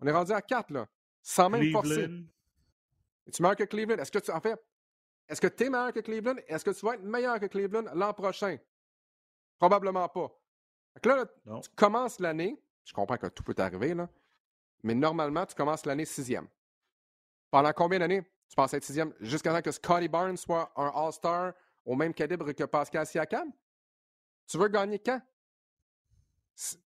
[0.00, 0.86] On est rendu à 4, là.
[1.22, 2.08] Sans même forcer.
[3.26, 3.98] Es-tu meilleur que Cleveland?
[3.98, 4.30] Est-ce que tu.
[4.30, 4.58] En fait,
[5.28, 6.36] est-ce que tu es meilleur que Cleveland?
[6.46, 8.56] Est-ce que tu vas être meilleur que Cleveland l'an prochain?
[9.58, 10.30] Probablement pas.
[11.04, 11.26] Là,
[11.62, 12.60] tu commences l'année.
[12.84, 14.08] Je comprends que tout peut arriver, là.
[14.82, 16.46] Mais normalement, tu commences l'année sixième.
[17.50, 18.22] Pendant combien d'années?
[18.48, 19.12] Tu penses être sixième?
[19.20, 21.52] Jusqu'à temps que Scotty Barnes soit un All-Star
[21.84, 23.52] au même calibre que Pascal Siakam?
[24.46, 25.20] Tu veux gagner quand?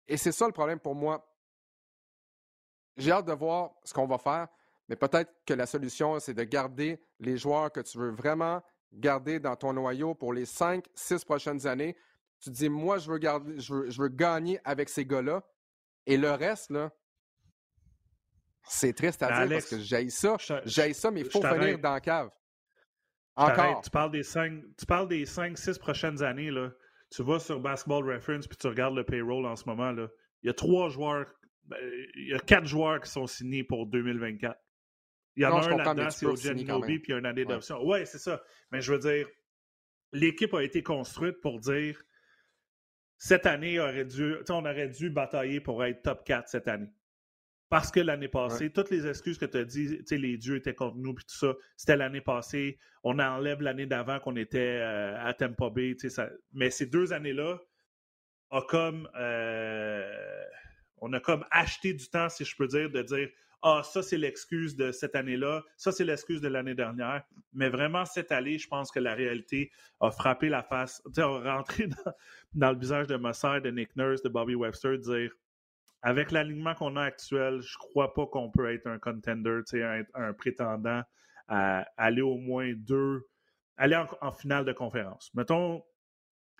[0.07, 1.25] Et c'est ça le problème pour moi.
[2.97, 4.47] J'ai hâte de voir ce qu'on va faire,
[4.88, 9.39] mais peut-être que la solution, c'est de garder les joueurs que tu veux vraiment garder
[9.39, 11.95] dans ton noyau pour les cinq, six prochaines années.
[12.39, 15.43] Tu te dis, moi, je veux, garder, je veux gagner avec ces gars-là.
[16.05, 16.91] Et le reste, là,
[18.67, 20.38] c'est triste à Mais dire Alex, parce que j'aille ça.
[20.65, 22.30] J'aille ça, mais il faut finir dans la cave.
[23.36, 23.82] Encore.
[23.82, 26.52] Tu parles des cinq, tu parles des 5-6 prochaines années.
[26.52, 26.72] Là.
[27.10, 29.91] Tu vas sur Basketball Reference puis tu regardes le payroll en ce moment.
[29.91, 30.08] Là.
[30.43, 31.26] Il y a trois joueurs,
[31.63, 31.78] ben,
[32.15, 34.60] il y a quatre joueurs qui sont signés pour 2024.
[35.36, 37.26] Il y en Non, a un là-dedans, c'est quand Nobi puis il y a une
[37.26, 37.54] année Ouais.
[37.54, 37.82] d'option.
[37.86, 38.43] Ouais, c'est ça.
[38.72, 39.28] Mais je veux dire,
[40.12, 42.02] l'équipe a été construite pour dire
[43.17, 46.91] cette année aurait dû, on aurait dû batailler pour être top 4 cette année.
[47.69, 50.55] Parce que l'année passée, toutes les excuses que tu as dit, tu sais, les dieux
[50.55, 52.79] étaient contre nous puis tout ça, c'était l'année passée.
[53.03, 55.95] On enlève l'année d'avant qu'on était euh, à Tampa Bay.
[55.95, 57.60] tu sais, ça- Mais ces deux années-là,
[58.51, 60.43] a comme, euh,
[60.97, 63.29] on a comme acheté du temps, si je peux dire, de dire
[63.62, 67.23] Ah, ça, c'est l'excuse de cette année-là, ça, c'est l'excuse de l'année dernière.
[67.53, 71.21] Mais vraiment, cette année, je pense que la réalité a frappé la face, tu sais,
[71.21, 72.13] a rentré dans,
[72.53, 75.32] dans le visage de Mossad, de Nick Nurse, de Bobby Webster, de dire
[76.01, 80.33] avec l'alignement qu'on a actuel, je crois pas qu'on peut être un contender, un, un
[80.33, 81.03] prétendant
[81.47, 83.27] à aller au moins deux,
[83.77, 85.31] aller en, finale de conférence.
[85.33, 85.83] Mettons,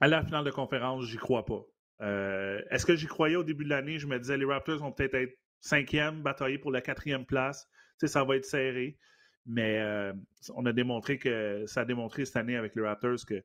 [0.02, 1.62] aller en finale de conférence, j'y crois pas.
[2.02, 4.00] Euh, Est-ce que j'y croyais au début de l'année?
[4.00, 7.68] Je me disais, les Raptors vont peut-être être cinquième, batailler pour la quatrième place.
[8.04, 8.98] Ça va être serré.
[9.46, 10.14] Mais euh,
[10.56, 13.44] on a démontré que ça a démontré cette année avec les Raptors que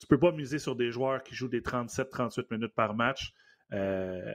[0.00, 3.32] tu peux pas miser sur des joueurs qui jouent des 37-38 minutes par match.
[3.72, 4.34] Euh,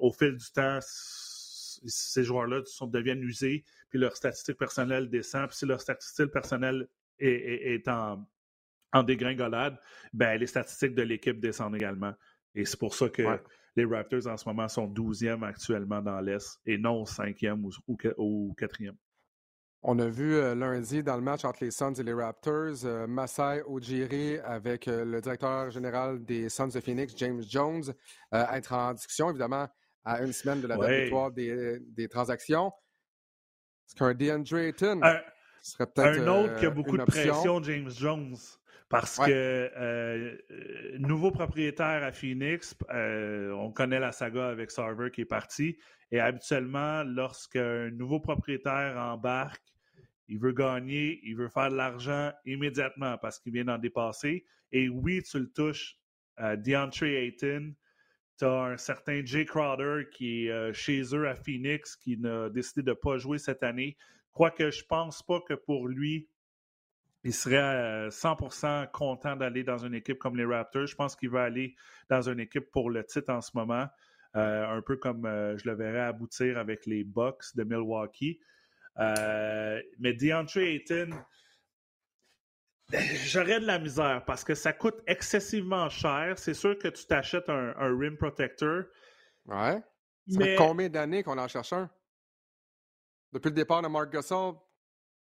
[0.00, 5.48] au fil du temps, ces joueurs-là deviennent usés, puis leur statistique personnelle descend.
[5.48, 8.26] Puis si leur statistique personnelle est, est- est en,
[8.92, 9.78] en dégringolade,
[10.12, 12.14] ben, les statistiques de l'équipe descendent également.
[12.54, 13.40] Et c'est pour ça que Ouais.
[13.76, 17.98] les Raptors en ce moment sont 12e actuellement dans l'Est et non 5e ou, ou,
[18.16, 18.94] ou 4e.
[19.86, 23.06] On a vu euh, lundi dans le match entre les Suns et les Raptors, euh,
[23.06, 27.82] Masai Ujiri avec euh, le directeur général des Suns de Phoenix, James Jones,
[28.32, 29.68] euh, être en discussion, évidemment,
[30.02, 31.00] à une semaine de la date Ouais.
[31.00, 32.72] victoire des, des transactions.
[33.86, 35.00] Est-ce qu'un DeAndre Ayton
[35.60, 37.34] serait peut-être un autre qui a beaucoup de option?
[37.34, 38.36] pression, James Jones?
[38.88, 39.26] Parce Ouais.
[39.26, 45.76] que nouveau propriétaire à Phoenix, on connaît la saga avec Sarver qui est parti.
[46.10, 49.73] Et habituellement, lorsqu'un nouveau propriétaire embarque,
[50.28, 54.44] il veut gagner, il veut faire de l'argent immédiatement parce qu'il vient d'en dépasser.
[54.72, 55.96] Et oui, tu le touches,
[56.40, 57.74] euh, DeAndre Ayton.
[58.38, 62.48] Tu as un certain Jay Crowder qui est euh, chez eux à Phoenix, qui a
[62.50, 63.96] décidé de ne pas jouer cette année.
[64.32, 66.28] Quoique je pense pas que pour lui,
[67.24, 70.86] il serait euh, 100% content d'aller dans une équipe comme les Raptors.
[70.86, 71.74] Je pense qu'il va aller
[72.10, 73.86] dans une équipe pour le titre en ce moment,
[74.36, 78.40] euh, un peu comme euh, je le verrais aboutir avec les Bucks de Milwaukee.
[78.98, 81.10] Euh, mais DeAndre Ayton,
[83.26, 86.34] j'aurais de la misère parce que ça coûte excessivement cher.
[86.38, 88.84] C'est sûr que tu t'achètes un, un rim protector,
[89.46, 89.82] Ouais.
[90.26, 91.90] Ça mais fait combien d'années qu'on en cherche un?
[93.32, 94.54] Depuis le départ de Mark Gasol,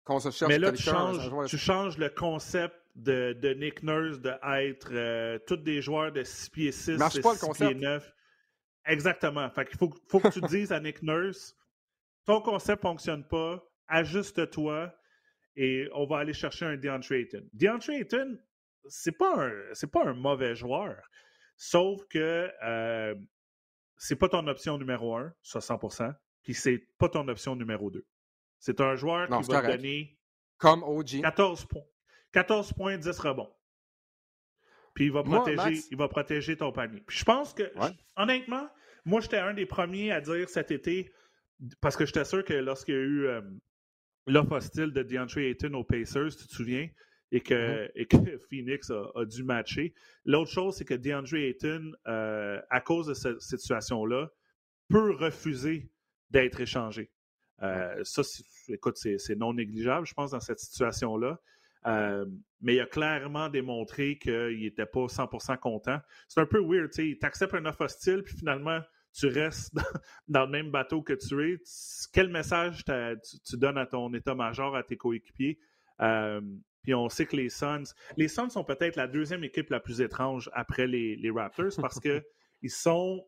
[0.03, 3.83] qu'on se cherche Mais là, tu un changes, tu changes le concept de, de Nick
[3.83, 7.71] Nurse d'être euh, tous des joueurs de 6 pieds 6, Marche pas, le 6 concept.
[7.73, 8.13] pieds 9.
[8.85, 9.47] Exactement.
[9.51, 11.55] Fait qu'il faut, faut que tu dises à Nick Nurse
[12.27, 14.93] ton concept ne fonctionne pas, ajuste-toi
[15.55, 17.43] et on va aller chercher un DeAndre Ayton.
[17.53, 18.37] DeAndre Ayton,
[18.87, 21.01] c'est pas un, c'est pas un mauvais joueur.
[21.55, 23.15] Sauf que euh,
[23.97, 26.13] c'est pas ton option numéro un, ça 100%,
[26.43, 28.05] puis c'est pas ton option numéro 2.
[28.59, 29.77] C'est un joueur Non, qui va correct.
[29.77, 30.19] donner
[30.57, 31.21] Comme OG.
[31.21, 31.83] 14 points.
[32.33, 33.53] 14 points, 10 rebonds.
[34.93, 37.01] Puis il va Moi, protéger, Max- il va protéger ton panier.
[37.07, 37.91] Puis je pense que, Ouais.
[38.15, 38.67] honnêtement,
[39.05, 41.11] moi, j'étais un des premiers à dire cet été,
[41.81, 43.41] parce que j'étais sûr que lorsqu'il y a eu euh,
[44.27, 46.87] l'offre hostile de DeAndre Ayton aux Pacers, tu te souviens,
[47.31, 47.91] et que, mm-hmm.
[47.95, 49.93] et que Phoenix a, dû matcher.
[50.25, 54.29] L'autre chose, c'est que DeAndre Ayton, euh, à cause de cette situation-là,
[54.89, 55.89] peut refuser
[56.29, 57.11] d'être échangé.
[57.63, 58.21] Euh, ça,
[58.69, 61.39] écoute, c'est non négligeable, je pense, dans cette situation-là.
[61.85, 62.25] Euh,
[62.61, 65.99] mais il a clairement démontré qu'il n'était pas 100% content.
[66.27, 68.81] C'est un peu weird, tu sais, acceptes un offre hostile, puis finalement,
[69.17, 69.73] tu restes
[70.27, 71.57] dans, le même bateau que tu es.
[72.13, 75.59] Quel message tu, donnes à ton état-major, à tes coéquipiers?
[76.01, 76.41] Euh,
[76.83, 80.01] puis on sait que les Suns, les Suns sont peut-être la deuxième équipe la plus
[80.01, 82.23] étrange après les, les Raptors parce que
[82.61, 83.25] ils sont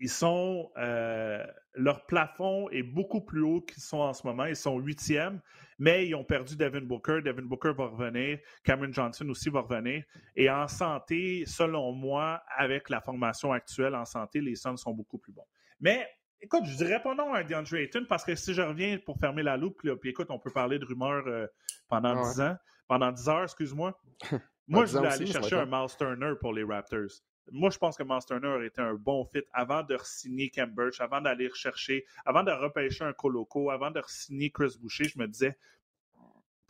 [0.00, 0.70] ils sont.
[0.78, 4.46] Euh, leur plafond est beaucoup plus haut qu'ils sont en ce moment.
[4.46, 5.40] Ils sont huitièmes,
[5.78, 7.20] mais ils ont perdu Devin Booker.
[7.22, 8.38] Devin Booker va revenir.
[8.64, 10.02] Cameron Johnson aussi va revenir.
[10.34, 15.18] Et en santé, selon moi, avec la formation actuelle en santé, les Suns sont beaucoup
[15.18, 15.46] plus bons.
[15.80, 16.08] Mais
[16.40, 19.42] écoute, je dirais pas non à DeAndre Ayton parce que si je reviens pour fermer
[19.42, 21.46] la loupe, puis écoute, on peut parler de rumeurs euh,
[21.88, 22.56] pendant dix ans,
[22.88, 23.98] pendant dix heures, excuse-moi.
[24.68, 27.10] Moi, je voulais aller chercher un Miles Turner pour les Raptors.
[27.52, 31.20] Moi, je pense que aurait été un bon fit avant de signer Cam Birch, avant
[31.20, 35.04] d'aller rechercher, avant de repêcher un Coloco, avant de signer Chris Boucher.
[35.04, 35.56] Je me disais,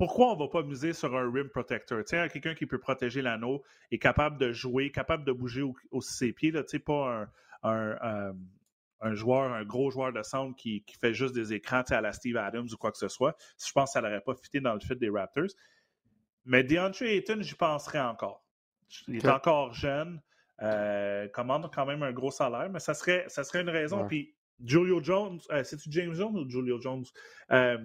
[0.00, 2.02] pourquoi on ne va pas miser sur un rim protector?
[2.04, 6.50] quelqu'un qui peut protéger l'anneau, est capable de jouer, capable de bouger aussi ses pieds,
[6.50, 7.28] là, pas
[7.62, 8.32] un, euh,
[9.00, 12.38] un, joueur, un gros joueur de centre qui, fait juste des écrans à la Steve
[12.38, 13.36] Adams ou quoi que ce soit.
[13.62, 15.50] Je pense que ça n'aurait pas fité dans le fit des Raptors.
[16.46, 18.42] Mais DeAndre Ayton, j'y penserais encore.
[19.08, 20.20] Il est encore jeune.
[20.62, 24.06] Euh, commande quand même un gros salaire, mais ça serait, ça serait une raison.
[24.06, 27.04] Puis Julio Jones, euh, c'est-tu James Jones ou Julio Jones?
[27.50, 27.78] Euh,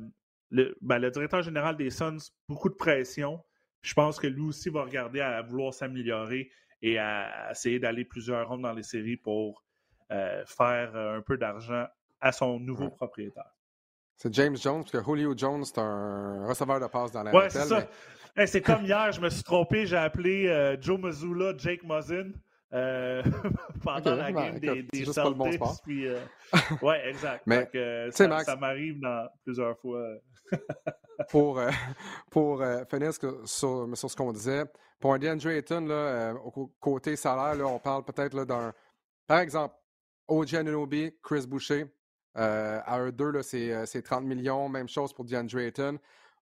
[0.51, 2.17] ben, le, directeur général des Suns,
[2.49, 3.41] beaucoup de pression.
[3.81, 6.49] Je pense que lui aussi va regarder à, vouloir s'améliorer
[6.81, 9.63] et à, essayer d'aller plusieurs rondes dans les séries pour
[10.09, 11.85] faire un peu d'argent
[12.19, 13.51] à son nouveau propriétaire.
[14.17, 17.49] C'est James Jones, parce que Julio Jones, c'est un receveur de passe dans la Ouais,
[17.49, 17.87] c'est ça.
[18.45, 22.31] c'est comme hier, je me suis trompé, j'ai appelé Joe Mazzulla Jake Muzzin.
[22.73, 23.21] Euh,
[23.83, 25.61] pendant la game des, des Celtics.
[25.83, 26.19] Puis, euh,
[26.81, 27.43] ouais, exact.
[27.45, 27.69] Mais,
[28.11, 28.99] ça, ça m'arrive
[29.43, 30.03] plusieurs fois.
[31.29, 31.71] pour euh,
[32.29, 34.65] pour finir sur, sur, ce qu'on disait,
[34.99, 38.73] pour un DeAndre Ayton, là, au côté salaire, là, on parle peut-être d'un.
[39.27, 39.75] Par exemple,
[40.27, 41.85] OG Anunobi, Chris Boucher,
[42.33, 44.69] à eux deux, c'est 30 millions.
[44.69, 45.99] Même chose pour DeAndre Ayton.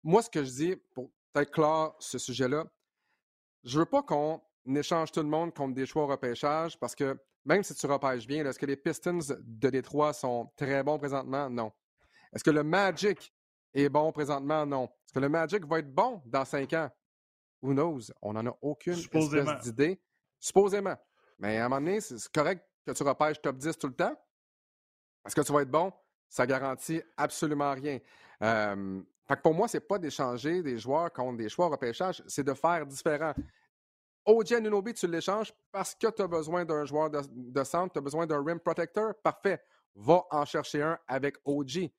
[0.04, 2.66] Moi, ce que je dis, pour peut-être clore ce sujet-là,
[3.64, 4.42] je veux pas qu'on
[4.76, 8.28] échange tout le monde contre des choix au repêchage parce que même si tu repêches
[8.28, 11.50] bien, est-ce que les Pistons de Détroit sont très bons présentement?
[11.50, 11.72] Non.
[12.34, 13.34] Est-ce que le Magic
[13.74, 14.66] est bon présentement?
[14.66, 14.86] Non.
[14.86, 16.90] Est-ce que le Magic va être bon dans cinq ans?
[17.62, 18.12] Who knows?
[18.22, 20.00] On n'en a aucune espèce d'idée.
[20.40, 20.96] Supposément.
[21.40, 24.16] Mais à un moment donné, c'est correct que tu repêches top 10 tout le temps.
[25.26, 25.92] Est-ce que tu vas être bon?
[26.30, 28.00] Ça garantit absolument rien.
[28.44, 29.02] Euh,
[29.44, 32.54] pour moi, ce n'est pas d'échanger des joueurs contre des choix au repêchage, c'est de
[32.54, 33.34] faire différent.
[34.30, 38.02] OG Anunobi, tu l'échanges parce que tu as besoin d'un joueur de, centre, tu as
[38.02, 39.14] besoin d'un rim protector.
[39.24, 39.60] Parfait.
[39.96, 41.90] Va en chercher un avec OG.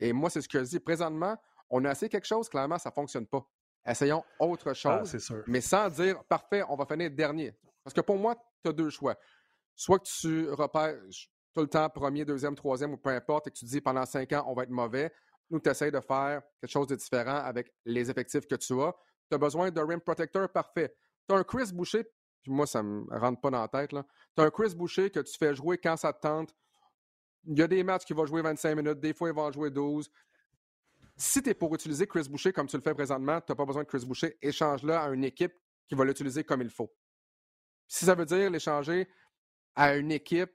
[0.00, 0.80] Et moi, c'est ce que je dis.
[0.80, 1.36] Présentement,
[1.68, 3.46] on a essayé quelque chose, clairement, ça ne fonctionne pas.
[3.86, 7.56] Essayons autre ah, chose, mais sans dire parfait, on va finir dernier.
[7.84, 9.16] Parce que pour moi, tu as deux choix.
[9.74, 10.98] Soit que tu repères
[11.54, 14.32] tout le temps premier, deuxième, troisième ou peu importe et que tu dis pendant cinq
[14.32, 15.12] ans, on va être mauvais.
[15.48, 18.92] Nous, tu essaies de faire quelque chose de différent avec les effectifs que tu as.
[19.30, 20.94] Tu as besoin d'un rim protector, parfait.
[21.30, 22.02] Tu as un Chris Boucher,
[22.42, 23.90] puis moi, ça me rentre pas dans la tête.
[23.90, 26.52] Tu as un Chris Boucher que tu fais jouer quand ça te tente.
[27.44, 29.52] Il y a des matchs qui vont jouer 25 minutes, des fois, il va en
[29.52, 30.10] jouer 12.
[31.16, 33.64] Si tu es pour utiliser Chris Boucher comme tu le fais présentement, tu n'as pas
[33.64, 34.38] besoin de Chris Boucher.
[34.42, 35.54] Échange-le à une équipe
[35.88, 36.92] qui va l'utiliser comme il faut.
[37.86, 39.08] Si ça veut dire l'échanger
[39.76, 40.50] à une équipe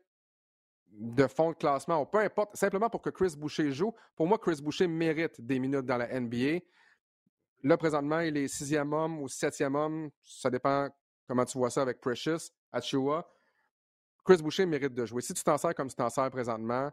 [0.87, 4.37] de fond de classement, ou peu importe, simplement pour que Chris Boucher joue, pour moi,
[4.37, 6.59] Chris Boucher mérite des minutes dans la NBA.
[7.65, 10.11] Là, présentement, il est sixième homme ou septième homme.
[10.21, 10.87] Ça dépend
[11.27, 13.27] comment tu vois ça avec Precious, Achua.
[14.23, 15.23] Chris Boucher mérite de jouer.
[15.23, 16.91] Si tu t'en sers comme tu t'en sers présentement,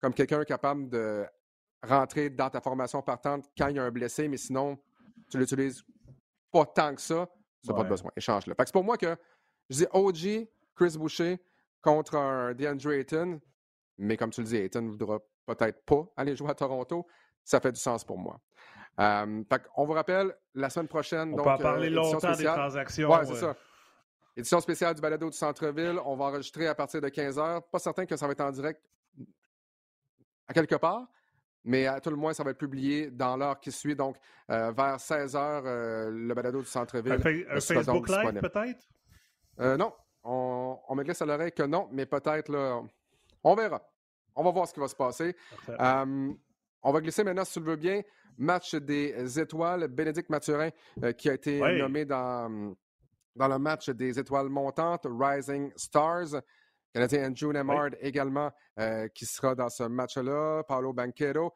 [0.00, 1.26] comme quelqu'un capable de
[1.82, 4.78] rentrer dans ta formation partante quand il y a un blessé, mais sinon,
[5.30, 5.84] tu l'utilises
[6.50, 7.28] pas tant que ça,
[7.62, 8.10] tu n'as pas de besoin.
[8.16, 8.54] Échange-le.
[8.58, 9.14] C'est pour moi que
[9.68, 11.38] je dis OG, Chris Boucher
[11.82, 13.42] contre un DeAndre Ayton,
[13.98, 17.06] mais comme tu le dis, Ayton ne voudra peut-être pas aller jouer à Toronto.
[17.44, 18.40] Ça fait du sens pour moi.
[19.00, 19.42] Euh,
[19.76, 21.32] on vous rappelle, la semaine prochaine.
[21.32, 23.10] On donc, peut en parler euh, longtemps des transactions.
[23.10, 23.56] Oui, c'est ça.
[24.36, 25.98] Édition spéciale du balado du centre-ville.
[26.04, 27.62] On va enregistrer à partir de 15h.
[27.70, 28.80] Pas certain que ça va être en direct
[30.46, 31.06] à quelque part,
[31.64, 33.96] mais à tout le moins, ça va être publié dans l'heure qui suit.
[33.96, 34.16] Donc,
[34.50, 37.12] euh, vers 16h, le balado du centre-ville.
[37.12, 39.78] Un, Facebook Live, peut-être?
[39.78, 39.92] non.
[40.26, 42.80] On, on, me glisse à l'oreille que non, mais peut-être, là,
[43.42, 43.82] on verra.
[44.34, 45.36] On va voir ce qui va se passer.
[46.84, 48.02] On va glisser maintenant, si tu le veux bien,
[48.38, 49.88] match des étoiles.
[49.88, 50.70] Bénédicte Mathurin,
[51.16, 52.74] qui a été nommé dans,
[53.34, 56.40] dans le match des étoiles montantes, Rising Stars.
[56.92, 58.52] Canadien Andrew Nemard également,
[59.14, 60.62] qui sera dans ce match-là.
[60.68, 61.52] Paolo Banquero.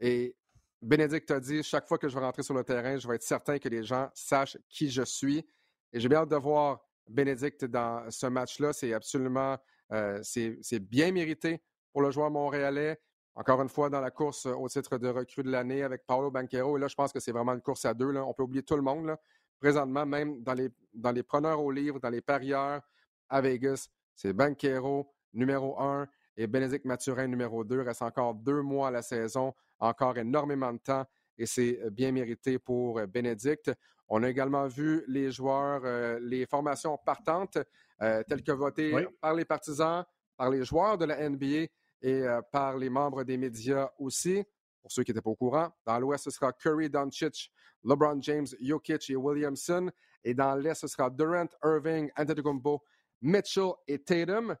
[0.00, 0.36] Et
[0.82, 3.22] Bénédicte a dit chaque fois que je vais rentrer sur le terrain, je vais être
[3.22, 5.46] certain que les gens sachent qui je suis.
[5.92, 8.74] Et j'ai bien hâte de voir Bénédicte dans ce match-là.
[8.74, 9.56] C'est absolument
[9.92, 11.62] euh, c'est bien mérité
[11.92, 12.98] pour le joueur montréalais.
[13.36, 16.76] Encore une fois, dans la course au titre de recrue de l'année avec Paolo Banquero.
[16.76, 18.12] Et là, je pense que c'est vraiment une course à deux.
[18.12, 18.24] Là.
[18.24, 19.16] On peut oublier tout le monde.
[19.60, 22.80] Présentement, même dans les, dans les preneurs au livre, dans les parieurs
[23.28, 26.06] à Vegas, c'est Banquero numéro un
[26.36, 27.80] et Bénédicte Mathurin numéro deux.
[27.80, 31.04] Il reste encore deux mois à la saison, encore énormément de temps
[31.38, 33.72] et c'est bien mérité pour Bénédicte.
[34.08, 37.58] On a également vu les joueurs, euh, les formations partantes,
[38.02, 40.04] euh, telles que votées par les partisans,
[40.36, 41.66] par les joueurs de la NBA
[42.04, 44.44] et euh, par les membres des médias aussi.
[44.82, 47.50] Pour ceux qui n'étaient pas au courant, dans l'Ouest, ce sera Curry, Doncic,
[47.82, 49.90] LeBron James, Jokic et Williamson.
[50.22, 52.82] Et dans l'Est, ce sera Durant, Irving, Antetokounmpo,
[53.22, 54.54] Mitchell et Tatum.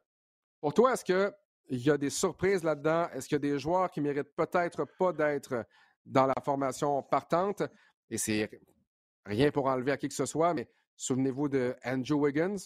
[0.58, 3.10] Pour toi, est-ce qu'il y a des surprises là-dedans?
[3.10, 5.66] Est-ce qu'il y a des joueurs qui méritent peut-être pas d'être
[6.06, 7.62] dans la formation partante?
[8.08, 8.48] Et c'est
[9.26, 10.66] rien pour enlever à qui que ce soit, mais
[10.96, 12.56] souvenez-vous de Andrew Wiggins,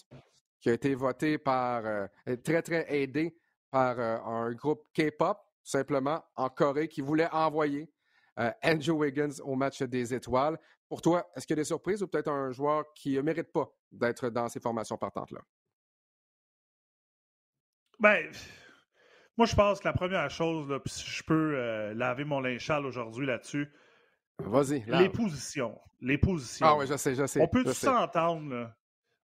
[0.61, 2.07] qui a été voté par, euh,
[2.41, 3.35] très, très aidé
[3.71, 7.91] par euh, un groupe K-pop, simplement, en Corée, qui voulait envoyer
[8.39, 10.57] euh, Andrew Wiggins au match des étoiles.
[10.87, 13.51] Pour toi, est-ce qu'il y a des surprises ou peut-être un joueur qui ne mérite
[13.51, 15.41] pas d'être dans ces formations partantes-là?
[17.99, 18.31] Ben,
[19.37, 23.25] moi, je pense que la première chose, là, si je peux laver mon linge aujourd'hui
[23.25, 23.71] là-dessus,
[24.39, 24.83] Vas-y.
[24.87, 25.79] Les positions.
[26.01, 26.65] Les positions.
[26.65, 27.41] Ah oui, je sais, je sais.
[27.41, 28.71] On peut tous s'entendre,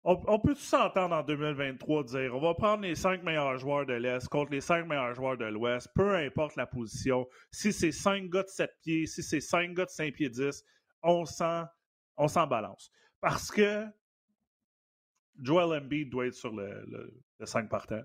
[0.04, 3.94] on, peut tous s'entendre en 2023 dire on va prendre les cinq meilleurs joueurs de
[3.94, 7.26] l'Est contre les cinq meilleurs joueurs de l'Ouest, peu importe la position.
[7.50, 10.62] Si c'est cinq gars de 7 pieds, si c'est cinq gars de 5 pieds 10,
[11.02, 11.64] on s'en
[12.18, 12.90] on balance.
[13.20, 13.86] Parce que
[15.40, 18.02] Joel Embiid doit être sur le, le, 5 partant.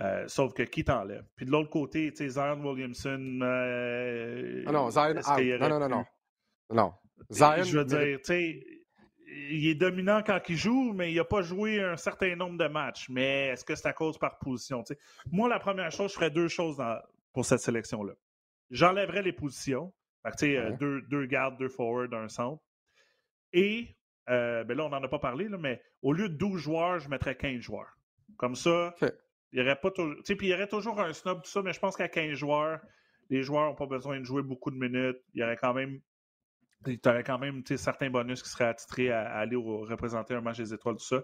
[0.00, 1.24] Euh, sauf que qui t'enlève?
[1.34, 3.40] Puis de l'autre côté, tu sais, Zion Williamson.
[3.42, 5.14] Euh, ah non, Zion,
[5.58, 6.04] non, non, non, non.
[6.70, 6.94] Non.
[7.30, 8.81] Zion, je veux dire, tu sais,
[9.34, 12.68] il est dominant quand il joue, mais il n'a pas joué un certain nombre de
[12.68, 13.08] matchs.
[13.08, 14.84] Mais est-ce que c'est à cause par position?
[15.30, 16.82] Moi, la première chose, je ferais deux choses
[17.32, 18.12] pour cette sélection-là.
[18.70, 19.92] J'enlèverais les positions.
[20.38, 22.62] Fait euh, deux, deux, gardes, deux forwards, un centre.
[23.52, 23.96] Et,
[24.30, 27.00] euh, ben là, on n'en a pas parlé, là, mais au lieu de 12 joueurs,
[27.00, 27.98] je mettrais 15 joueurs.
[28.36, 28.94] Comme ça,
[29.52, 30.16] il y aurait pas toujours.
[30.24, 32.80] Puis il y aurait toujours un snob, tout ça, mais je pense qu'à 15 joueurs,
[33.30, 35.18] les joueurs n'ont pas besoin de jouer beaucoup de minutes.
[35.34, 36.00] Il y aurait quand même
[36.84, 40.74] tu aurais quand même certains bonus qui seraient attitrés à, aller représenter un match des
[40.74, 41.22] étoiles, tout ça.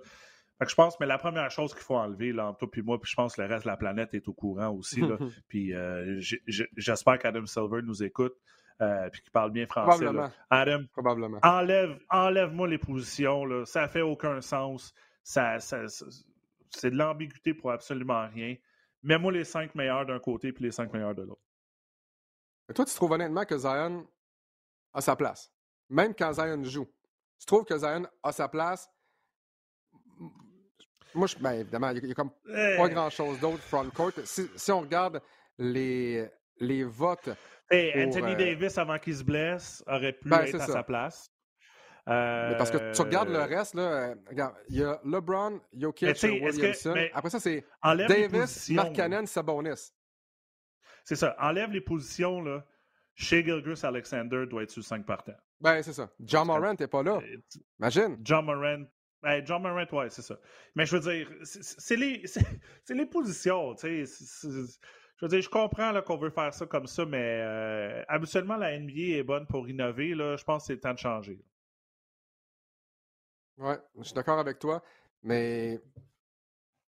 [0.66, 3.11] je pense, mais la première chose qu'il faut enlever, là, entre toi et moi, puis
[3.11, 5.00] je pense que le reste de la planète est au courant aussi.
[5.00, 5.16] Là,
[5.48, 6.20] puis euh,
[6.76, 8.34] j'espère qu'Adam Silver nous écoute.
[8.80, 10.06] Euh, puis qu'il parle bien français.
[10.50, 11.40] Adam, Probablement.
[11.42, 13.44] enlève, enlève-moi les positions.
[13.44, 13.64] Là.
[13.64, 14.94] Ça fait aucun sens.
[15.24, 18.54] Ça, c'est de l'ambiguïté pour absolument rien.
[19.02, 21.42] Mets-moi les cinq meilleurs d'un côté puis les cinq meilleurs de l'autre.
[22.74, 24.06] Toi, tu trouves honnêtement que Zion
[24.99, 25.51] à sa place.
[25.88, 26.86] Même quand Zion joue.
[27.38, 28.90] Tu trouves que Zion a sa place?
[31.14, 34.12] Moi, je, ben, évidemment, il n'y a, comme pas grand-chose d'autre front court.
[34.24, 35.22] Si, on regarde
[35.57, 36.28] les,
[36.59, 37.28] les votes.
[37.70, 41.30] Anthony euh, Davis, avant qu'il se blesse, aurait pu ben, être à sa place.
[42.05, 46.94] parce que tu regardes le reste, là, regarde, il y a LeBron, Jokic, Williamson.
[47.14, 49.92] Après ça, c'est Davis, Markkanen, Sabonis.
[51.05, 51.36] C'est ça.
[51.38, 52.64] Enlève les positions, là.
[53.18, 55.36] Chez Gilgris Alexander doit être sur 5 partants.
[55.60, 56.08] Ben, c'est ça.
[56.20, 57.20] John Morant n'est pas là.
[57.80, 58.16] Imagine.
[58.22, 58.84] John Morant.
[59.20, 60.38] Ben, John Morant, ouais, c'est ça.
[60.76, 62.22] Mais je veux dire, c'est les,
[62.88, 64.68] les positions, tu sais.
[65.16, 68.78] Je veux dire, je comprends qu'on veut faire ça comme ça, mais euh, habituellement, la
[68.78, 70.14] NBA est bonne pour innover.
[70.14, 71.44] Là, je pense que c'est le temps de changer.
[73.56, 74.80] Oui, je suis d'accord avec toi,
[75.24, 75.80] mais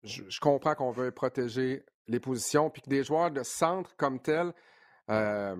[0.04, 4.52] je, comprends qu'on veut protéger les positions, puis que des joueurs de centre comme tel,
[5.10, 5.56] euh,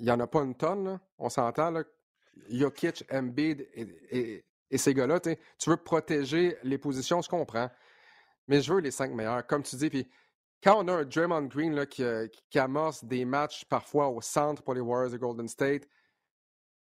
[0.00, 1.70] il n'y en a pas une tonne, on s'entend.
[1.70, 1.84] Là.
[2.48, 3.68] Jokic, Embiid
[4.10, 4.42] et,
[4.76, 5.36] ces gars-là, tu
[5.66, 7.70] veux protéger les positions, je comprends.
[8.48, 9.90] Mais je veux les cinq meilleurs, comme tu dis.
[9.90, 10.08] Puis
[10.62, 14.20] quand on a un Draymond Green là, qui, euh, qui, amorce des matchs parfois au
[14.20, 15.86] centre pour les Warriors de Golden State,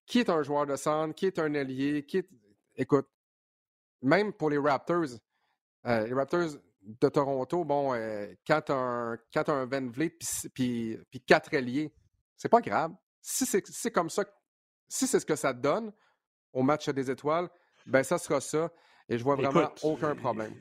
[0.07, 2.29] qui est un joueur de centre, qui est un allié, qui est...
[2.77, 3.09] Écoute,
[4.03, 5.19] même pour les Raptors,
[5.87, 10.19] euh, les Raptors de Toronto, bon, euh, quand tu as un, Van Vliet
[10.53, 11.93] puis quatre alliés,
[12.39, 12.93] c'est pas grave.
[13.21, 14.25] Si c'est comme ça,
[14.89, 15.93] si c'est ce que ça donne
[16.55, 17.49] au match des étoiles,
[17.85, 18.71] ben ça sera ça.
[19.09, 20.55] Et je vois vraiment aucun problème.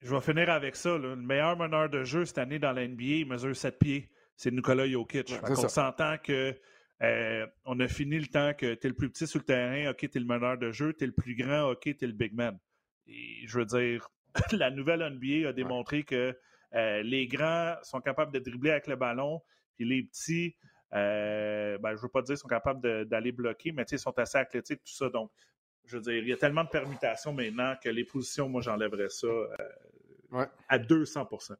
[0.00, 0.96] Je vais finir avec ça.
[0.98, 4.10] Le meilleur meneur de jeu cette année dans la NBA, il mesure 7 pieds.
[4.36, 5.32] c'est Nicolas Jokic.
[5.42, 6.56] on s'entend que
[7.02, 9.90] euh, on a fini le temps que tu es le plus petit sur le terrain,
[9.90, 12.06] OK, tu es le meneur de jeu, tu es le plus grand, OK, tu es
[12.06, 12.58] le big man.
[13.06, 14.08] Et je veux dire,
[14.52, 16.36] la nouvelle NBA a démontré que
[16.74, 19.42] euh, les grands sont capables de dribbler avec le ballon,
[19.76, 20.56] puis les petits,
[20.94, 24.38] euh, ben, je ne veux pas dire sont capables d'aller bloquer, mais ils sont assez
[24.38, 25.08] athlétiques, tout ça.
[25.08, 25.30] Donc,
[25.84, 29.08] je veux dire, il y a tellement de permutations maintenant que les positions, moi, j'enlèverais
[29.08, 29.28] ça
[30.68, 31.54] à 200%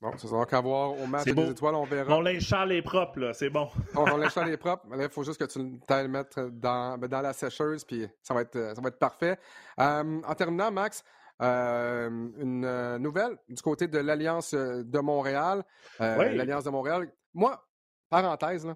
[0.00, 2.10] Bon, ça sera qu'à voir au match des étoiles, on verra.
[2.10, 3.70] Mon linge sale est propre, là, c'est bon.
[3.94, 7.22] mon linge sale est propre, il faut juste que tu le mettre dans, ben, dans
[7.22, 9.38] la sécheuse, puis ça va être, ça va être parfait.
[9.80, 11.02] Euh, en terminant, Max,
[11.40, 15.64] euh, une euh, nouvelle du côté de l'Alliance de Montréal.
[15.98, 17.10] L'Alliance de Montréal.
[17.32, 17.65] Moi,
[18.08, 18.66] parenthèse,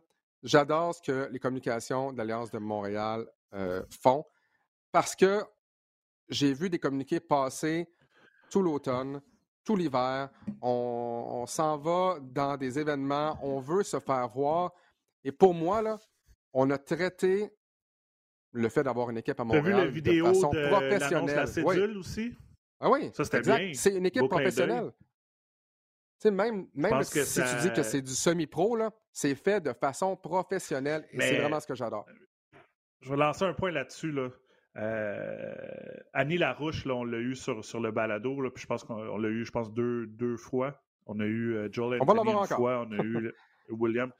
[0.42, 3.26] j'adore ce que les communications de l'Alliance de Montréal
[3.90, 4.24] font
[4.92, 5.44] parce que
[6.28, 7.88] j'ai vu des communiqués passer
[8.50, 9.20] tout l'automne
[9.64, 10.30] tout l'hiver.
[10.60, 14.72] On, s'en va dans des événements, on veut se faire voir.
[15.24, 15.98] Et pour moi, là,
[16.52, 17.52] on a traité
[18.52, 21.36] le fait d'avoir une équipe à Montréal vu la vidéo de façon professionnelle.
[21.36, 22.34] la cédule aussi?
[22.80, 23.70] Ah oui, ça c'était bien.
[23.74, 24.90] C'est une équipe professionnelle.
[26.28, 28.78] Même même si, tu dis que c'est du semi-pro,
[29.12, 32.06] c'est fait de façon professionnelle et c'est vraiment ce que j'adore.
[33.00, 34.12] Je vais lancer un point là-dessus.
[34.12, 34.28] Là.
[34.76, 35.54] Euh,
[36.12, 39.16] Annie Larouche, là, on l'a eu sur, sur le balado, là, puis je pense qu'on
[39.16, 40.82] l'a eu, je pense, deux, deux fois.
[41.06, 43.32] On a eu euh, Joel Anthony une fois, on a eu
[43.70, 44.12] William.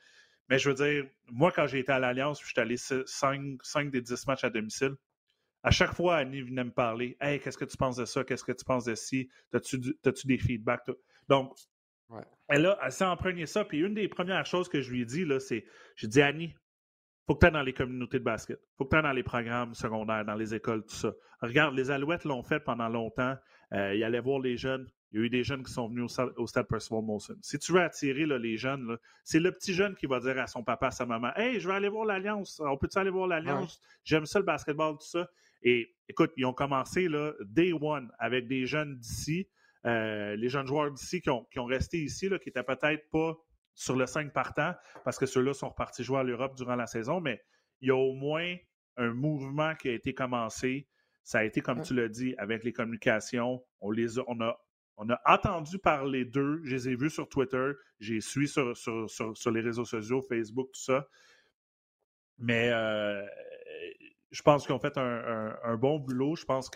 [0.48, 4.00] Mais je veux dire, moi, quand j'ai été à l'Alliance, je suis allé 5, des
[4.00, 4.96] 10 matchs à domicile.
[5.62, 7.16] À chaque fois, Annie venait me parler.
[7.20, 8.24] Hey, qu'est-ce que tu penses de ça?
[8.24, 9.28] Qu'est-ce que tu penses de ci?
[9.52, 10.90] As-tu des feedbacks?
[11.28, 11.54] Donc,
[12.48, 13.64] elle, a, elle s'est emprunté ça.
[13.64, 15.64] Puis une des premières choses que je lui ai dit, c'est
[15.96, 16.54] j'ai dit, Annie,
[17.26, 18.60] faut que tu dans les communautés de basket.
[18.76, 21.12] faut que tu dans les programmes secondaires, dans les écoles, tout ça.
[21.40, 23.36] Regarde, les Alouettes l'ont fait pendant longtemps.
[23.72, 24.90] Euh, ils allaient voir les jeunes.
[25.12, 27.36] Il y a eu des jeunes qui sont venus au, stade, Percival Molson.
[27.40, 30.62] Si tu veux attirer les jeunes, c'est le petit jeune qui va dire à son
[30.62, 32.60] papa, à sa maman Hey, je vais aller voir l'Alliance.
[32.64, 33.80] On peut-tu aller voir l'Alliance?
[34.04, 35.28] J'aime ça le basketball, tout ça.
[35.62, 39.48] Et écoute, ils ont commencé là, day one avec des jeunes d'ici,
[39.86, 43.08] euh, les jeunes joueurs d'ici qui ont, qui ont resté ici, là, qui n'étaient peut-être
[43.10, 43.34] pas
[43.74, 44.74] sur le 5 partant,
[45.04, 47.42] parce que ceux-là sont repartis jouer à l'Europe durant la saison, mais
[47.80, 48.56] il y a au moins
[48.96, 50.86] un mouvement qui a été commencé.
[51.22, 53.64] Ça a été, comme tu l'as dit, avec les communications.
[53.80, 54.60] On, les a, on, a,
[54.96, 56.60] on a entendu parler d'eux.
[56.64, 57.72] Je les ai vus sur Twitter.
[58.00, 61.06] J'ai suivi sur, sur, les réseaux sociaux, Facebook, tout ça.
[62.38, 63.24] Mais euh,
[64.30, 66.36] je pense qu'ils ont fait un, bon boulot.
[66.36, 66.68] Je pense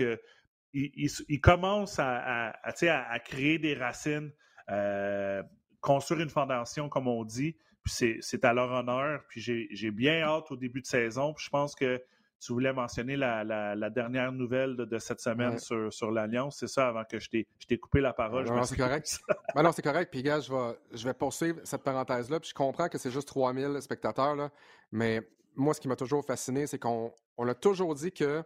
[0.74, 4.32] qu'ils ils, commencent à, à, créer des racines.
[4.70, 5.42] Euh,
[5.80, 7.56] construire une fondation, comme on dit.
[7.82, 9.22] Puis c'est à leur honneur.
[9.28, 11.34] Puis j'ai bien hâte au début de saison.
[11.34, 12.02] Puis je pense que
[12.40, 16.56] tu voulais mentionner la, dernière nouvelle de, cette semaine sur, sur l'Alliance.
[16.58, 18.46] C'est ça, avant que je t'ai coupé la parole.
[18.46, 19.20] Non, c'est correct.
[19.54, 20.10] Ben non, c'est correct.
[20.10, 22.40] Puis, gars, je vais, je vais poursuivre cette parenthèse-là.
[22.40, 24.34] Puis je comprends que c'est juste 3000 spectateurs.
[24.34, 24.50] Là,
[24.90, 25.20] mais
[25.54, 28.42] moi, ce qui m'a toujours fasciné, c'est qu'on on a toujours dit que.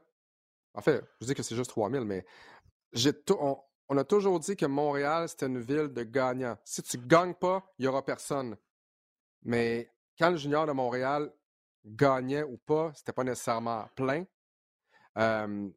[0.79, 2.25] En fait, je dis que c'est juste 3000, mais
[2.93, 3.59] j'ai on,
[3.89, 6.57] on a toujours dit que Montréal, c'était une ville de gagnants.
[6.65, 8.57] Si tu ne gagnes pas, il n'y aura personne.
[9.43, 11.33] Mais quand le junior de Montréal
[11.85, 14.23] gagnait ou pas, c'était pas nécessairement plein.
[15.17, 15.75] tu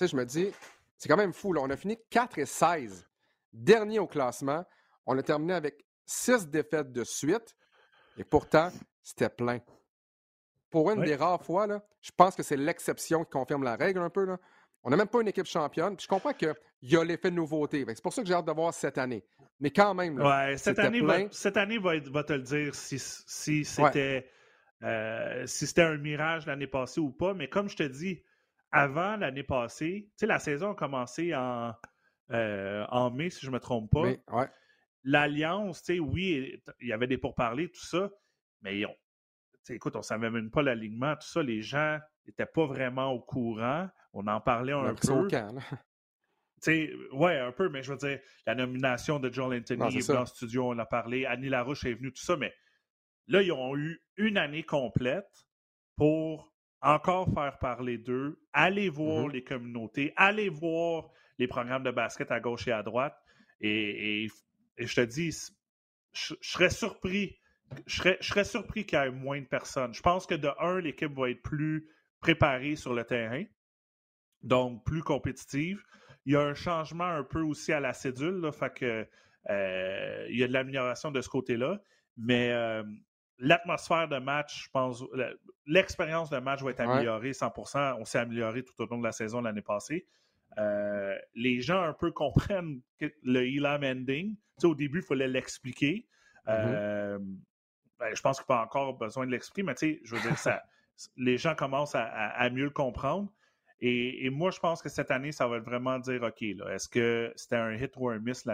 [0.00, 0.50] sais, je me dis,
[0.98, 1.54] c'est quand même fou.
[1.56, 3.06] On a fini 4 et 16.
[3.52, 4.64] Dernier au classement.
[5.06, 7.54] On a terminé avec 6 défaites de suite.
[8.16, 9.60] Et pourtant, c'était plein.
[10.74, 14.00] Pour une des rares fois, là, je pense que c'est l'exception qui confirme la règle
[14.00, 14.24] un peu.
[14.24, 14.38] Là.
[14.82, 15.94] On n'a même pas une équipe championne.
[16.00, 16.52] je comprends qu'il
[16.82, 17.84] y a l'effet de nouveauté.
[17.86, 19.24] C'est pour ça que j'ai hâte de voir cette année.
[19.60, 20.20] Mais quand même,
[20.56, 24.28] cette, année va, cette année va, te le dire si, si c'était
[24.82, 27.34] euh, si c'était un mirage l'année passée ou pas.
[27.34, 28.24] Mais comme je te dis,
[28.72, 31.72] avant l'année passée, la saison a commencé en,
[32.32, 34.48] euh, en mai, si je ne me trompe pas.
[35.04, 38.10] L'Alliance, oui, il y avait des pourparlers, tout ça,
[38.62, 38.96] mais ils ont,
[39.70, 41.42] écoute, on ne savait même pas l'alignement, tout ça.
[41.42, 43.88] Les gens n'étaient pas vraiment au courant.
[44.12, 45.12] On en parlait un, peu.
[45.12, 45.54] Au camp,
[47.12, 50.26] ouais, un peu, mais je veux dire, la nomination de John Anthony est dans le
[50.26, 52.54] studio, on a parlé, Annie Larouche est venue, tout ça, mais
[53.26, 55.46] là, ils ont eu une année complète
[55.96, 59.32] pour encore faire parler d'eux, aller voir mm-hmm.
[59.32, 63.16] les communautés, aller voir les programmes de basket à gauche et à droite.
[63.60, 64.28] Et,
[64.78, 65.34] je te dis,
[66.12, 67.36] je, serais surpris.
[67.86, 69.94] Je serais, je serais surpris qu'il y ait moins de personnes.
[69.94, 71.88] Je pense que de un, l'équipe va être plus
[72.20, 73.44] préparée sur le terrain
[74.44, 75.82] donc plus compétitive.
[76.26, 79.06] Il y a un changement un peu aussi à la cédule, là, fait que
[79.50, 81.80] euh, il y a de l'amélioration de ce côté-là,
[82.16, 82.82] mais euh,
[83.38, 85.04] l'atmosphère de match, je pense,
[85.66, 87.96] l'expérience de match va être améliorée 100%.
[87.98, 90.06] On s'est amélioré tout au long de la saison l'année passée.
[90.58, 94.36] Euh, les gens un peu comprennent le Elam ending.
[94.62, 96.06] au début, il fallait l'expliquer.
[96.48, 97.18] Euh,
[98.04, 100.14] ben, je pense qu'il n'y a pas encore besoin de l'expliquer, mais tu sais, je
[100.14, 100.62] veux dire, ça,
[101.16, 103.32] les gens commencent à, mieux le comprendre.
[103.80, 107.56] Et, moi, je pense que cette année, ça va vraiment dire OK, est-ce que c'était
[107.56, 108.46] un hit ou un miss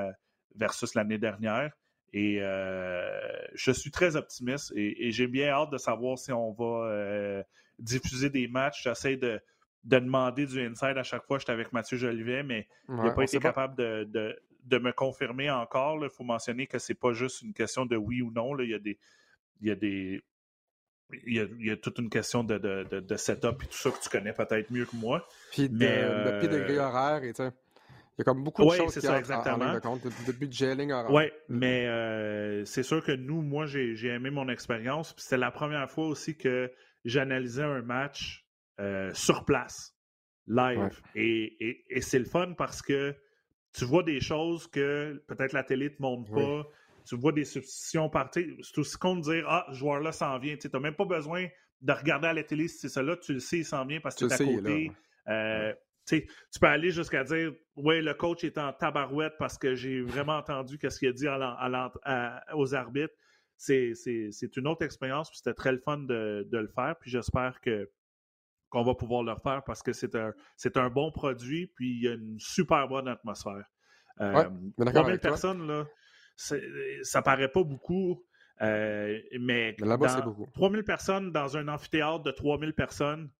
[0.55, 1.73] versus l'année dernière?
[2.13, 3.11] Et euh,
[3.55, 7.43] je suis très optimiste et, j'ai bien hâte de savoir si on va euh,
[7.79, 8.83] diffuser des matchs.
[8.85, 9.41] J'essaie de,
[9.85, 11.39] demander du inside à chaque fois.
[11.39, 16.05] J'étais avec Mathieu Jolivet, mais il n'a pas été capable de, me confirmer encore.
[16.05, 18.59] Il faut mentionner que ce n'est pas juste une question de oui ou non.
[18.59, 18.99] Il y a des.
[19.61, 20.23] Il y a des
[21.27, 24.33] il y, a, toute une question de, de, setup et tout ça que tu connais
[24.33, 25.27] peut-être mieux que moi.
[25.51, 26.03] Puis de, mais,
[26.47, 27.43] de, de horaire et tu
[28.21, 29.65] il y a comme beaucoup de choses qui ça, exactement.
[29.65, 30.93] En, de compte, de budgeting.
[31.09, 35.15] Oui, mais euh, c'est sûr que nous, moi, j'ai aimé mon expérience.
[35.17, 36.71] C'était la première fois aussi que
[37.07, 38.47] j'analysais un match
[38.79, 39.97] euh, sur place,
[40.47, 41.01] live.
[41.15, 43.15] Et, c'est le fun parce que
[43.73, 46.69] tu vois des choses que peut-être la télé ne te montre pas.
[47.11, 48.47] Tu vois des substitutions partir.
[48.63, 50.57] C'est aussi con de dire Ah, ce joueur-là s'en vient.
[50.57, 51.49] Tu n'as même pas besoin
[51.81, 53.17] de regarder à la télé si c'est ça là.
[53.17, 54.93] Tu le sais, il s'en vient parce que tu es à côté.
[55.27, 55.75] Euh,
[56.07, 56.25] tu
[56.61, 60.79] peux aller jusqu'à dire Oui, le coach est en tabarouette parce que j'ai vraiment entendu
[60.81, 61.27] ce qu'il a dit
[62.55, 63.15] aux arbitres.
[63.57, 66.95] C'est une autre expérience, c'était très le fun de, le faire.
[67.01, 67.91] Puis j'espère que
[68.69, 70.33] qu'on va pouvoir le refaire parce que c'est un,
[70.77, 73.65] un bon produit, puis il y a une super bonne atmosphère.
[74.21, 74.49] Euh,
[74.79, 75.89] 3000 personnes, là,
[77.03, 78.25] ça paraît pas beaucoup,
[78.63, 80.47] euh, mais, mais là-bas, beaucoup.
[80.55, 83.31] 3000 personnes dans un amphithéâtre de 3000 personnes,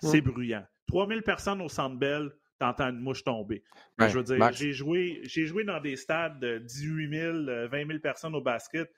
[0.00, 0.66] c'est bruyant.
[0.88, 3.62] 3000 personnes au Centre Bell, t'entends une mouche tomber.
[3.98, 7.98] je veux dire, j'ai joué, j'ai joué dans des stades de 18 000, 20 000
[8.00, 8.90] personnes au basket.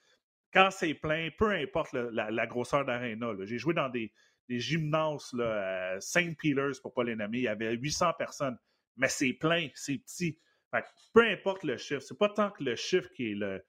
[0.52, 4.12] Quand c'est plein, peu importe la, grosseur d'aréna, j'ai joué dans des,
[4.48, 8.56] gymnases, là, Saint Peters, pour pas les nommer, il y avait 800 personnes.
[8.96, 10.38] Mais c'est plein, c'est petit.
[11.12, 13.62] Peu importe le chiffre, c'est pas tant que le chiffre qui est le,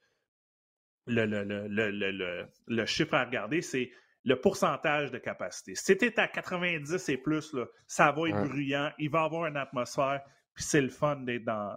[1.06, 3.90] le chiffre à regarder, c'est
[4.26, 5.74] le pourcentage de capacité.
[5.76, 9.46] Si tu à 90 et plus, là, ça va être bruyant, il va y avoir
[9.46, 10.20] une atmosphère,
[10.52, 11.76] puis c'est le fun d'être dans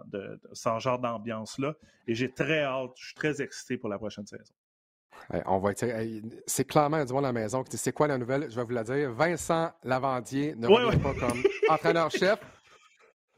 [0.52, 1.74] ce genre d'ambiance-là.
[2.08, 4.52] Et j'ai très hâte, je suis très excité pour la prochaine saison.
[5.46, 5.70] on va
[6.46, 8.50] c'est clairement du monde à la maison qui dit c'est quoi la nouvelle?
[8.50, 9.12] Je vais vous la dire.
[9.12, 12.40] Vincent Lavandier ne revient pas comme entraîneur-chef.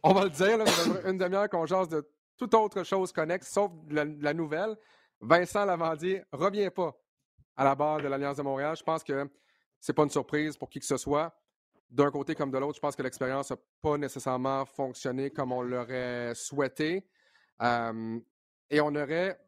[0.03, 0.65] On va le dire, là,
[1.07, 4.77] une demi-heure qu'on jase de toute autre chose connexe, sauf la, la nouvelle.
[5.21, 6.93] Vincent Lavandier revient pas
[7.57, 8.77] à la barre de l'Alliance de Montréal.
[8.77, 9.29] Je pense que
[9.81, 11.35] c'est pas une surprise pour qui que ce soit.
[11.91, 15.63] D'un côté comme de l'autre, je pense que l'expérience n'a pas nécessairement fonctionné comme on
[15.63, 17.07] l'aurait souhaité.
[17.61, 18.19] Euh,
[18.71, 19.39] et on aurait.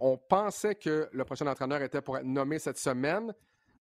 [0.00, 3.34] On, pensait que le prochain entraîneur était pour être nommé cette semaine.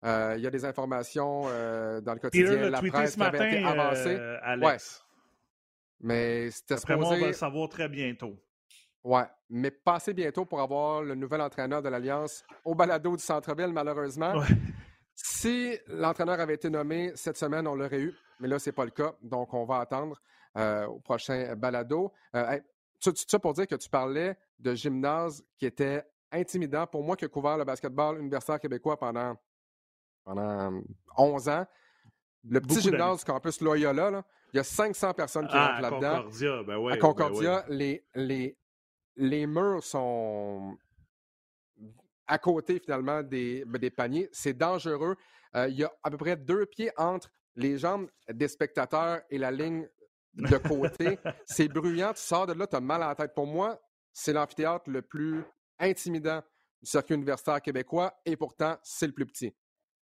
[0.03, 3.65] Euh, il y a des informations euh, dans le quotidien, la presse qui avait été
[3.65, 4.19] avancée.
[4.43, 5.02] Alex.
[6.03, 6.99] Mais c'était supposé...
[6.99, 8.35] Moi, on va le savoir très bientôt.
[9.03, 13.73] Ouais, mais passez bientôt pour avoir le nouvel entraîneur de l'Alliance au balado du Centre-Ville,
[13.73, 14.33] malheureusement.
[15.15, 18.85] Si l'entraîneur avait été nommé cette semaine, on l'aurait eu, mais là, ce n'est pas
[18.85, 19.13] le cas.
[19.21, 20.19] Donc, on va attendre
[20.57, 22.11] euh, au prochain balado.
[22.35, 22.59] Euh,
[23.01, 27.25] tout ça pour dire que tu parlais de gymnase qui était intimidant pour moi qui
[27.25, 29.35] ai couvert le basketball universitaire québécois pendant,
[30.23, 30.81] pendant
[31.17, 31.65] 11 ans.
[32.45, 36.15] Le petit gymnase campus Loyola, là, il y a 500 personnes qui ah, rentrent là-dedans.
[36.17, 38.57] Concordia, ben ouais, à Concordia, ben les, les,
[39.15, 40.77] les murs sont
[42.27, 44.29] à côté finalement des, ben, des paniers.
[44.31, 45.15] C'est dangereux.
[45.55, 49.37] Euh, il y a à peu près deux pieds entre les jambes des spectateurs et
[49.37, 49.87] la ligne
[50.35, 51.17] de côté.
[51.45, 52.13] c'est bruyant.
[52.13, 53.33] Tu sors de là, tu as mal à la tête.
[53.33, 53.79] Pour moi,
[54.11, 55.43] c'est l'amphithéâtre le plus
[55.79, 56.41] intimidant
[56.81, 59.53] du circuit universitaire québécois et pourtant, c'est le plus petit.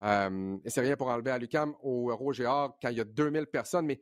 [0.04, 3.48] Euh, et c'est rien pour enlever à l'UCAM au Rouge quand il y a 2000
[3.48, 4.02] personnes, mais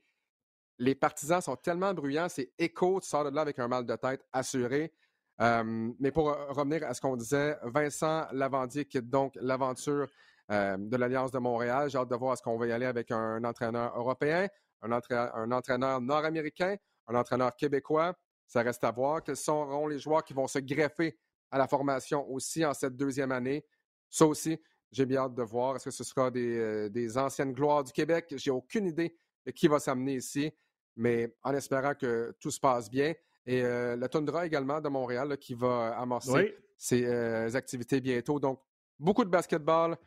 [0.77, 3.95] les partisans sont tellement bruyants, c'est écho, tu sors de là avec un mal de
[3.95, 4.93] tête assuré.
[5.39, 10.07] mais pour revenir à ce qu'on disait, Vincent Lavandier quitte donc l'aventure
[10.49, 11.89] de l'Alliance de Montréal.
[11.89, 14.47] J'ai hâte de voir est-ce qu'on va y aller avec un, entraîneur européen,
[14.81, 16.75] un, entraîneur nord-américain,
[17.07, 18.13] un entraîneur québécois.
[18.47, 19.23] Ça reste à voir.
[19.23, 21.17] Quels seront les joueurs qui vont se greffer
[21.51, 23.65] à la formation aussi en cette deuxième année?
[24.09, 24.61] Ça aussi,
[24.91, 25.75] j'ai bien hâte de voir.
[25.75, 28.33] Est-ce que ce sera des, euh, anciennes gloires du Québec?
[28.37, 30.53] J'ai aucune idée de qui va s'amener ici
[30.95, 33.13] mais en espérant que tout se passe bien.
[33.45, 38.39] Et euh, la Tundra également de Montréal qui va amorcer ses euh, activités bientôt.
[38.39, 38.59] Donc,
[38.99, 39.97] beaucoup de basketball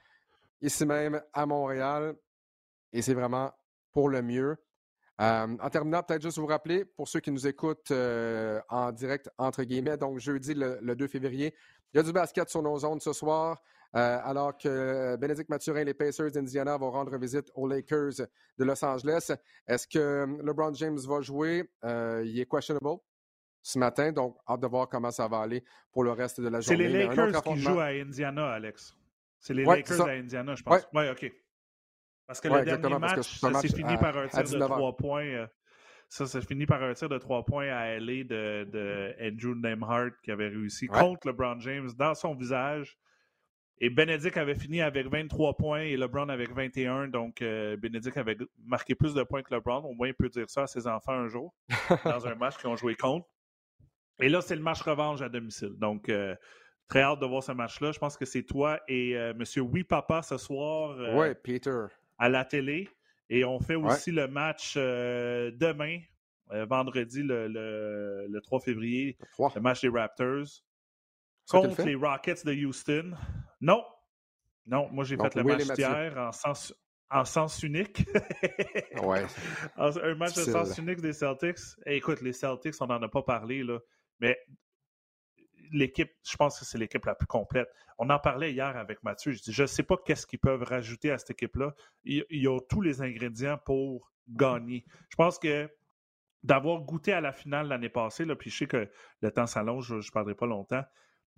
[0.61, 2.17] ici même à Montréal.
[2.93, 3.53] Et c'est vraiment
[3.93, 4.57] pour le mieux.
[5.21, 9.63] Euh, en terminant, peut-être juste vous rappeler, pour ceux qui nous écoutent en direct, entre
[9.65, 11.55] guillemets, donc jeudi le, 2 février,
[11.93, 13.63] il y a du basket sur nos zones ce soir.
[13.97, 18.27] Euh, alors que Bénédicte Mathurin et les Pacers d'Indiana vont rendre visite aux Lakers
[18.59, 19.33] de Los Angeles.
[19.67, 21.71] Est-ce que LeBron James va jouer?
[21.85, 22.99] Euh, il est questionable.
[23.63, 24.13] ce matin.
[24.13, 26.85] Donc, hâte de voir comment ça va aller pour le reste de la journée.
[26.85, 28.95] C'est les Lakers qui jouent à Indiana, Alex.
[29.41, 30.87] C'est les Lakers à Indiana, je pense.
[30.93, 31.33] Oui, OK.
[32.27, 35.25] Parce que le dernier match, ça s'est fini par un tir de trois points.
[35.25, 35.47] Euh,
[36.11, 40.11] ça s'est fini par un tir de trois points à LA de, de Andrew Nemhart
[40.23, 42.99] qui avait réussi contre LeBron James dans son visage.
[43.81, 47.09] Et Benedict avait fini avec 23 points et LeBron avec 21.
[47.09, 49.85] Donc, euh, Benedict avait marqué plus de points que LeBron.
[49.85, 51.55] Au moins, il peut dire ça à ses enfants un jour
[52.05, 53.27] dans un match qu'ils ont joué contre.
[54.21, 55.75] Et là, c'est le match revanche à domicile.
[55.79, 56.35] Donc, euh,
[56.89, 57.93] très hâte de voir ce match-là.
[57.93, 61.85] Je pense que c'est toi et euh, Monsieur Oui Papa ce soir ouais, Peter.
[62.19, 62.89] à la télé.
[63.31, 66.01] Et on fait aussi le match demain,
[66.51, 69.19] vendredi le, le, 3 février,
[69.55, 70.63] le match des Raptors
[71.49, 73.13] contre les Rockets de Houston.
[73.61, 73.85] Non.
[74.67, 76.75] Non, moi j'ai fait le match hier en sens,
[77.11, 78.07] en sens unique.
[79.03, 79.25] ouais.
[79.77, 81.59] Un match de sens unique des Celtics.
[81.87, 83.79] écoute, les Celtics, on n'en a pas parlé, là,
[84.21, 84.39] mais
[85.73, 87.69] l'équipe, je pense que c'est l'équipe la plus complète.
[87.99, 89.33] On en parlait hier avec Mathieu.
[89.33, 91.75] Je dis, je ne sais pas qu'est-ce qu'ils peuvent rajouter à cette équipe-là.
[92.05, 94.85] Ils, ils, ont tous les ingrédients pour gagner.
[95.11, 95.71] Je pense que
[96.43, 98.89] d'avoir goûté à la finale l'année passée, là, puis je sais que
[99.21, 100.85] le temps s'allonge, je ne parlerai pas longtemps,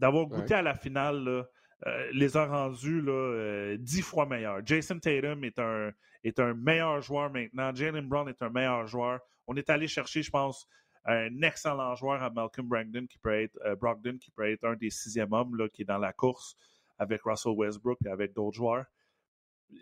[0.01, 1.47] d'avoir goûté à la finale,
[1.87, 4.61] euh, les a rendus là, euh, dix fois meilleurs.
[4.65, 5.93] Jason Tatum est un,
[6.25, 7.75] est un meilleur joueur maintenant.
[7.75, 9.21] Jalen Brown est un meilleur joueur.
[9.47, 10.67] On est allé chercher, je pense,
[11.05, 14.75] un excellent joueur à Malcolm Brogdon qui peut être, euh, Brogdon, qui peut être un
[14.75, 16.57] des sixième hommes là, qui est dans la course
[16.99, 18.85] avec Russell Westbrook et avec d'autres joueurs.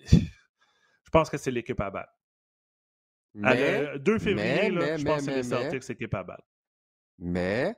[0.07, 2.12] je pense que c'est l'équipe à battre.
[3.35, 6.47] Mais, 2 février, je pense que c'est les Celtics équipe à battre.
[7.19, 7.75] Mais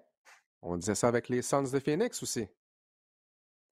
[0.62, 2.48] on disait ça avec les Suns de Phoenix aussi.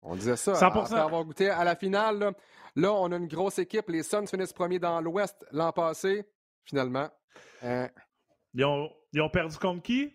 [0.01, 0.53] On disait ça.
[0.53, 0.63] 100%.
[0.63, 2.33] Après avoir goûté à la finale,
[2.75, 3.89] là, on a une grosse équipe.
[3.89, 6.25] Les Suns finissent premiers dans l'Ouest l'an passé.
[6.65, 7.09] Finalement.
[7.61, 7.89] Hein?
[8.53, 10.13] Ils, ont, ils, ont, perdu contre qui?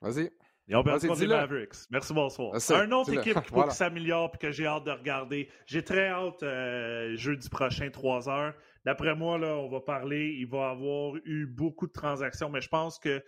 [0.00, 0.30] Vas-y.
[0.68, 1.74] Ils ont perdu contre les Mavericks.
[1.90, 2.54] Merci, bonsoir.
[2.70, 3.72] Un autre équipe qui, voilà.
[3.72, 5.48] s'améliore et que j'ai hâte de regarder.
[5.66, 8.54] J'ai très hâte euh, jeudi prochain, 3 heures.
[8.84, 10.36] D'après moi, là, on va parler.
[10.38, 13.22] Il va y avoir eu beaucoup de transactions, mais je pense que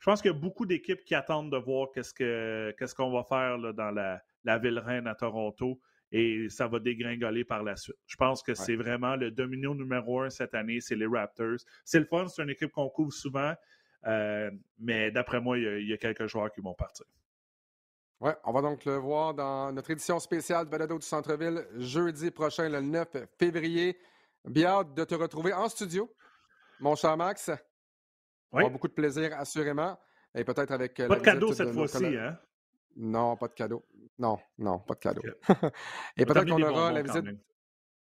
[0.00, 3.12] je pense qu'il y a beaucoup d'équipes qui attendent de voir qu'est-ce qu'on ce qu'on
[3.12, 5.78] va faire là, dans la, la ville reine à Toronto
[6.12, 7.96] et ça va dégringoler par la suite.
[8.06, 11.58] Je pense que c'est vraiment le domino numéro un cette année, c'est les Raptors.
[11.84, 13.54] C'est le fun, c'est une équipe qu'on couvre souvent,
[14.06, 17.06] euh, mais d'après moi, il y, a, quelques joueurs qui vont partir.
[18.20, 22.30] Oui, on va donc le voir dans notre édition spéciale de Balado du Centre-Ville jeudi
[22.30, 23.96] prochain, le 9 février.
[24.44, 26.10] Bien hâte de te retrouver en studio,
[26.80, 27.50] mon cher Max.
[28.52, 29.98] On beaucoup de plaisir, assurément.
[30.34, 30.98] Et peut-être avec.
[31.00, 32.38] Euh, pas de cadeau cette fois-ci, hein?
[32.96, 33.84] Non, pas de cadeau.
[34.18, 35.22] Non, non, pas de cadeau.
[36.16, 37.24] et peut-être qu'on aura la visite.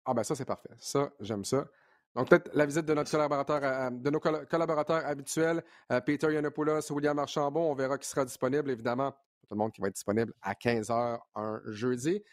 [0.06, 0.70] Ah, ben ça, c'est parfait.
[0.78, 1.68] Ça, j'aime ça.
[2.16, 6.92] Donc, peut-être la visite de notre collaborateur, euh, de nos collaborateurs habituels, euh, Peter Yanopoulos,
[6.92, 7.72] William Archambon.
[7.72, 9.12] On verra qui sera disponible, évidemment.
[9.12, 12.24] Tout le monde qui va être disponible à 15h un jeudi.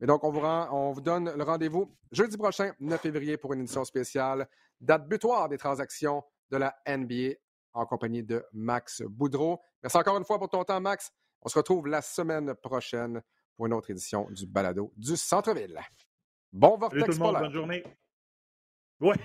[0.00, 3.52] Mais donc, on vous, rend, on vous donne le rendez-vous jeudi prochain, 9 février, pour
[3.54, 4.48] une édition spéciale,
[4.80, 7.34] date butoir des transactions de la NBA
[7.74, 9.60] en compagnie de Max Boudreau.
[9.82, 11.10] Merci encore une fois pour ton temps, Max.
[11.42, 13.20] On se retrouve la semaine prochaine
[13.56, 15.78] pour une autre édition du Balado du Centre-Ville.
[16.52, 17.84] Bon Vortex Bonne journée.
[19.00, 19.16] Oui.